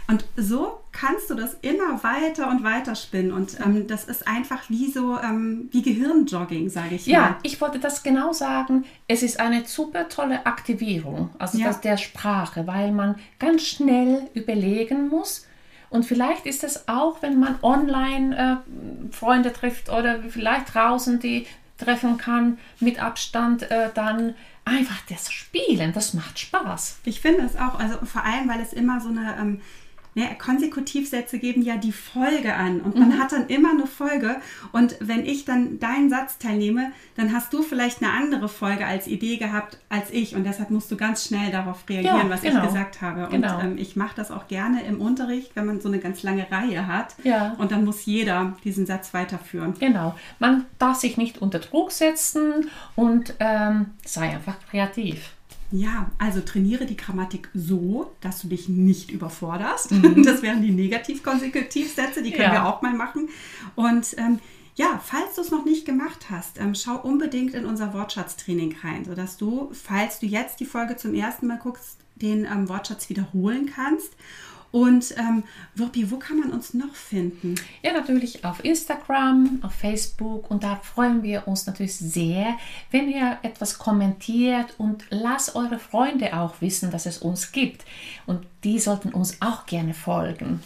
Und 0.07 0.25
so 0.37 0.80
kannst 0.93 1.31
du 1.31 1.35
das 1.35 1.55
immer 1.63 2.03
weiter 2.03 2.49
und 2.51 2.65
weiter 2.65 2.95
spinnen. 2.95 3.33
Und 3.33 3.59
ähm, 3.61 3.87
das 3.87 4.05
ist 4.05 4.27
einfach 4.27 4.69
wie 4.69 4.91
so 4.91 5.19
ähm, 5.21 5.69
wie 5.71 5.83
Gehirnjogging, 5.83 6.69
sage 6.69 6.97
ich 6.97 7.07
Ja, 7.07 7.21
mal. 7.21 7.37
ich 7.43 7.61
wollte 7.61 7.79
das 7.79 8.03
genau 8.03 8.33
sagen. 8.33 8.85
Es 9.07 9.23
ist 9.23 9.39
eine 9.39 9.65
super 9.67 10.09
tolle 10.09 10.47
Aktivierung, 10.47 11.31
also 11.39 11.59
Ja. 11.59 11.69
das 11.69 11.81
der 11.81 11.97
Sprache, 11.97 12.67
weil 12.67 12.91
man 12.93 13.17
ganz 13.39 13.63
schnell 13.63 14.29
überlegen 14.35 15.09
muss. 15.09 15.47
Und 15.91 16.05
vielleicht 16.07 16.47
ist 16.47 16.63
es 16.65 16.89
auch, 16.89 17.21
wenn 17.23 17.39
man 17.41 17.59
online 17.63 18.63
äh, 18.63 19.13
Freunde 19.13 19.53
trifft 19.53 19.89
oder 19.89 20.21
vielleicht 20.29 20.75
draußen 20.75 21.19
die 21.21 21.47
treffen 21.79 22.19
kann 22.19 22.59
mit 22.79 23.03
Abstand, 23.03 23.71
äh, 23.71 23.89
dann 23.95 24.35
einfach 24.65 24.99
das 25.09 25.33
Spielen, 25.33 25.93
das 25.93 26.15
macht 26.15 26.39
Spaß. 26.39 26.99
Ich 27.05 27.21
finde 27.21 27.43
es 27.43 27.57
auch, 27.57 27.79
also 27.81 27.97
vor 28.05 28.23
allem, 28.25 28.49
weil 28.49 28.61
es 28.61 28.73
immer 28.73 29.01
so 29.01 29.09
eine 29.09 29.35
ähm, 29.41 29.61
ne, 30.21 30.29
Konsekutivsätze 30.39 31.39
geben 31.39 31.63
ja 31.63 31.77
die 31.77 31.93
Folge 31.93 32.55
an 32.55 32.81
und 32.81 32.97
man 32.97 33.19
hat 33.19 33.33
dann 33.33 33.47
immer 33.49 33.71
eine 33.71 33.87
Folge 33.87 34.37
und 34.73 34.97
wenn 35.01 35.25
ich 35.25 35.45
dann 35.45 35.79
deinen 35.79 36.11
Satz 36.11 36.39
teilnehme, 36.39 36.93
dann 37.17 37.33
hast 37.33 37.53
du 37.53 37.63
vielleicht 37.63 38.03
eine 38.03 38.13
andere 38.13 38.49
Folge 38.49 38.87
als 38.87 39.07
Idee 39.07 39.37
gehabt 39.37 39.79
als 39.89 40.11
ich 40.11 40.35
und 40.37 40.45
deshalb 40.45 40.71
musst 40.71 40.91
du 40.91 40.97
ganz 40.97 41.25
schnell 41.27 41.51
darauf 41.51 41.85
reagieren, 41.89 42.17
Ja, 42.17 42.31
was 42.31 42.43
genau. 42.43 42.61
ich 42.61 42.67
gesagt 42.69 43.03
habe. 43.03 43.29
Genau. 43.31 43.59
Und 43.59 43.65
ähm, 43.65 43.79
ich 43.79 43.97
mache 43.97 44.15
das 44.17 44.31
auch 44.31 44.49
gerne 44.49 44.83
im 44.85 45.01
Unterricht, 45.01 45.53
wenn 45.55 45.67
man 45.67 45.81
so 45.81 45.89
eine 45.89 45.99
ganz 45.99 46.23
lange 46.23 46.47
Reihe 46.51 46.87
hat 46.87 47.15
Ja. 47.25 47.55
und 47.59 47.73
dann 47.73 47.85
muss 47.85 48.05
jeder 48.07 48.55
diesen 48.65 48.87
Satz 48.87 49.15
weiterführen. 49.15 49.75
Genau, 49.79 50.15
man 50.39 50.67
darf 50.79 50.97
sich 50.99 51.17
nicht 51.17 51.39
unter 51.43 51.59
Druck 51.59 51.91
setzen 51.93 52.69
und 52.97 53.35
ähm, 53.41 53.87
sei 54.05 54.31
einfach 54.31 54.57
kreativ. 54.71 55.33
Ja, 55.73 56.11
also 56.19 56.41
trainiere 56.41 56.85
die 56.87 56.97
Grammatik 56.97 57.49
so, 57.55 58.11
dass 58.21 58.43
du 58.43 58.49
dich 58.49 58.69
nicht 58.69 59.11
überforderst. 59.11 59.91
Das 60.25 60.43
wären 60.43 60.63
die 60.63 60.73
Negativ-Konsekutivsätze, 60.73 62.23
die 62.23 62.31
können 62.33 62.49
Mhm. 62.51 62.55
Ja. 62.55 62.63
wir 62.65 62.67
auch 62.67 62.83
mal 62.83 62.93
machen. 62.95 63.29
Und 63.77 64.15
ähm, 64.19 64.39
ja, 64.77 65.01
falls 65.05 65.35
du 65.37 65.43
es 65.43 65.51
noch 65.51 65.65
nicht 65.65 65.85
gemacht 65.85 66.27
hast, 66.31 66.59
ähm, 66.59 66.75
schau 66.75 66.97
unbedingt 67.01 67.55
in 67.55 67.67
unser 67.67 67.93
Wortschatztraining 67.95 68.77
rein, 68.83 69.05
sodass 69.05 69.37
du, 69.37 69.71
falls 69.73 70.21
du 70.21 70.27
jetzt 70.27 70.61
die 70.61 70.65
Folge 70.67 70.97
zum 70.97 71.15
ersten 71.15 71.47
Mal 71.47 71.59
guckst, 71.59 71.99
den 72.17 72.45
ähm, 72.45 72.69
Wortschatz 72.69 73.09
wiederholen 73.09 73.71
kannst. 73.75 74.13
Und 74.73 75.15
ähm, 75.19 75.45
Wirpi, 75.75 76.11
wo 76.11 76.19
kann 76.19 76.39
man 76.39 76.51
uns 76.51 76.75
noch 76.75 76.95
finden? 76.95 77.57
Ja, 77.83 77.93
natürlich 77.93 78.45
auf 78.45 78.65
Instagram, 78.65 79.61
auf 79.63 79.73
Facebook 79.73 80.51
und 80.51 80.63
da 80.63 80.77
freuen 80.77 81.23
wir 81.23 81.49
uns 81.49 81.67
natürlich 81.67 81.97
sehr, 81.97 82.57
wenn 82.91 83.09
ihr 83.09 83.39
etwas 83.43 83.79
kommentiert 83.79 84.75
und 84.79 85.05
lasst 85.11 85.57
eure 85.57 85.79
Freunde 85.79 86.39
auch 86.39 86.61
wissen, 86.61 86.91
dass 86.91 87.07
es 87.07 87.19
uns 87.19 87.53
gibt 87.53 87.85
und 88.27 88.47
die 88.63 88.79
sollten 88.79 89.11
uns 89.11 89.41
auch 89.41 89.67
gerne 89.67 89.95
folgen. 89.95 90.63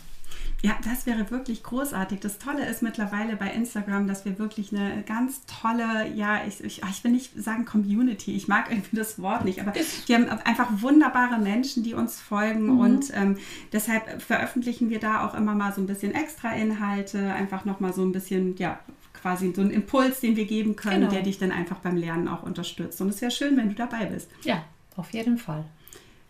Ja, 0.65 0.79
das 0.83 1.05
wäre 1.05 1.31
wirklich 1.31 1.63
großartig. 1.63 2.21
Das 2.21 2.39
Tolle 2.39 2.65
ist 2.65 2.81
mittlerweile 2.81 3.37
bei 3.37 3.49
Instagram, 3.51 4.09
dass 4.09 4.25
wir 4.25 4.39
wirklich 4.39 4.73
eine 4.75 5.03
ganz 5.03 5.43
tolle, 5.45 6.09
ja, 6.15 6.41
ich, 6.49 6.65
ich, 6.65 6.81
ich 6.83 7.05
will 7.05 7.11
nicht 7.11 7.33
sagen 7.37 7.67
Community, 7.67 8.35
ich 8.35 8.49
mag 8.49 8.71
irgendwie 8.71 8.97
das 8.97 9.21
Wort 9.21 9.45
nicht, 9.45 9.61
aber 9.61 9.75
wir 9.75 10.17
haben 10.17 10.27
einfach 10.47 10.69
wunderbare 10.81 11.39
Menschen, 11.39 11.83
die 11.83 11.93
uns 11.93 12.19
folgen 12.19 12.81
und 12.81 13.13
ähm, 13.15 13.37
deshalb 13.75 14.23
veröffentlichen 14.23 14.89
wir 14.89 15.01
da 15.01 15.27
auch 15.29 15.35
immer 15.35 15.55
mal 15.55 15.75
so 15.75 15.83
ein 15.83 15.87
bisschen 15.87 16.15
extra 16.15 16.53
Inhalte, 16.55 17.35
einfach 17.35 17.67
nochmal 17.67 17.93
so 17.93 18.01
ein 18.03 18.13
bisschen, 18.13 18.57
ja, 18.57 18.79
quasi 19.13 19.53
so 19.55 19.61
einen 19.61 19.71
Impuls, 19.71 20.21
den 20.21 20.35
wir 20.37 20.47
geben 20.47 20.77
können, 20.77 21.01
Genau. 21.01 21.11
der 21.11 21.21
dich 21.25 21.37
dann 21.37 21.53
einfach 21.53 21.81
beim 21.81 21.97
Lernen 21.99 22.27
auch 22.27 22.43
unterstützt. 22.43 23.03
Und 23.03 23.11
es 23.11 23.21
wäre 23.21 23.31
schön, 23.31 23.59
wenn 23.59 23.69
du 23.69 23.75
dabei 23.75 24.07
bist. 24.07 24.31
Ja, 24.45 24.65
auf 24.97 25.13
jeden 25.13 25.37
Fall. 25.37 25.67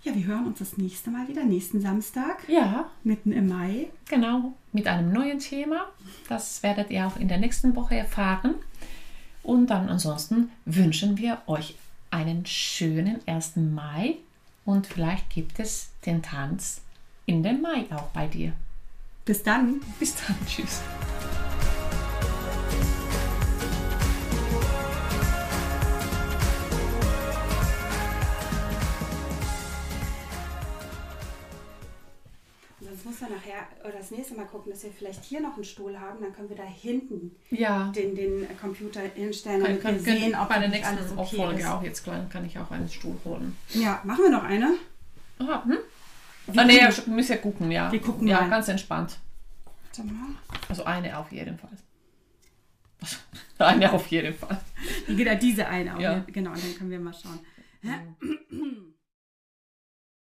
Ja, 0.05 0.15
wir 0.15 0.27
hören 0.27 0.47
uns 0.47 0.59
das 0.59 0.77
nächste 0.77 1.11
Mal 1.11 1.27
wieder, 1.29 1.45
nächsten 1.45 1.81
Samstag, 1.81 2.47
Ja, 2.47 2.91
mitten 3.05 3.33
im 3.33 3.49
Mai. 3.49 3.89
genau, 4.07 4.53
mit 4.73 4.87
einem 4.87 5.11
neuen 5.13 5.39
Thema. 5.39 5.87
Das 6.29 6.63
werdet 6.63 6.91
ihr 6.91 7.07
auch 7.07 7.17
in 7.17 7.29
der 7.29 7.39
nächsten 7.39 7.75
Woche 7.75 7.97
erfahren. 7.97 8.57
Und 9.43 9.69
dann 9.69 9.89
ansonsten 9.89 10.51
wünschen 10.67 11.17
wir 11.17 11.41
euch 11.47 11.77
einen 12.11 12.45
schönen 12.45 13.21
1. 13.27 13.57
Mai 13.57 14.17
und 14.67 14.87
vielleicht 14.87 15.31
gibt 15.31 15.59
es 15.59 15.89
den 16.05 16.23
Tanz 16.23 16.83
in 17.27 17.43
dem 17.43 17.63
Mai 17.63 17.87
auch 17.91 18.09
bei 18.09 18.27
dir. 18.27 18.53
Bis 19.25 19.43
dann. 19.43 19.81
Bis 19.99 20.15
dann, 20.17 20.37
tschüss. 20.47 20.83
Nachher 33.55 33.67
oder 33.85 33.99
das 33.99 34.11
nächste 34.11 34.35
Mal 34.35 34.47
gucken, 34.47 34.73
dass 34.73 34.83
wir 34.85 34.91
vielleicht 34.91 35.25
hier 35.25 35.41
noch 35.41 35.55
einen 35.55 35.65
Stuhl 35.65 35.99
haben. 35.99 36.21
Dann 36.21 36.33
können 36.33 36.49
wir 36.49 36.57
da 36.57 36.65
hinten 36.65 37.35
Ja, 37.51 37.93
den, 37.95 38.15
den 38.15 38.47
Computer 38.61 39.01
hinstellen, 39.01 39.63
damit 39.63 39.83
kann, 39.83 39.95
wir 39.95 40.01
sehen, 40.01 40.35
ob 40.35 40.49
bei 40.49 40.59
der 40.59 40.69
nächsten 40.69 40.97
alles 40.97 41.13
okay 41.17 41.37
Folge 41.37 41.61
ist. 41.61 41.67
auch 41.67 41.83
jetzt 41.83 42.05
klein, 42.05 42.29
kann 42.29 42.45
ich 42.45 42.59
auch 42.59 42.71
einen 42.71 42.89
Stuhl 42.89 43.17
holen. 43.25 43.57
Ja, 43.71 44.01
machen 44.05 44.25
wir 44.25 44.31
noch 44.31 44.45
eine. 44.45 44.75
Ah, 45.39 45.65
hm? 45.65 45.79
Wir 46.47 46.63
ah, 46.63 46.65
nee, 46.65 46.81
wir 46.81 47.15
müssen 47.15 47.33
ja 47.33 47.39
gucken, 47.39 47.71
ja. 47.71 47.91
Wir 47.91 48.01
gucken 48.01 48.29
Ja, 48.29 48.43
mal. 48.43 48.51
ganz 48.51 48.69
entspannt. 48.69 49.19
Warte 49.85 50.05
mal. 50.05 50.27
Also 50.69 50.85
eine 50.85 51.17
auf 51.19 51.33
jeden 51.33 51.59
Fall. 51.59 51.71
eine 53.59 53.93
auf 53.93 54.07
jeden 54.09 54.35
Fall. 54.35 54.61
Wie 55.07 55.17
geht 55.17 55.27
da 55.27 55.35
diese 55.35 55.67
eine? 55.67 55.97
auch? 55.97 56.01
Ja. 56.01 56.25
Genau, 56.27 56.51
dann 56.51 56.75
können 56.77 56.91
wir 56.91 57.01
mal 57.01 57.15
schauen. 57.15 57.41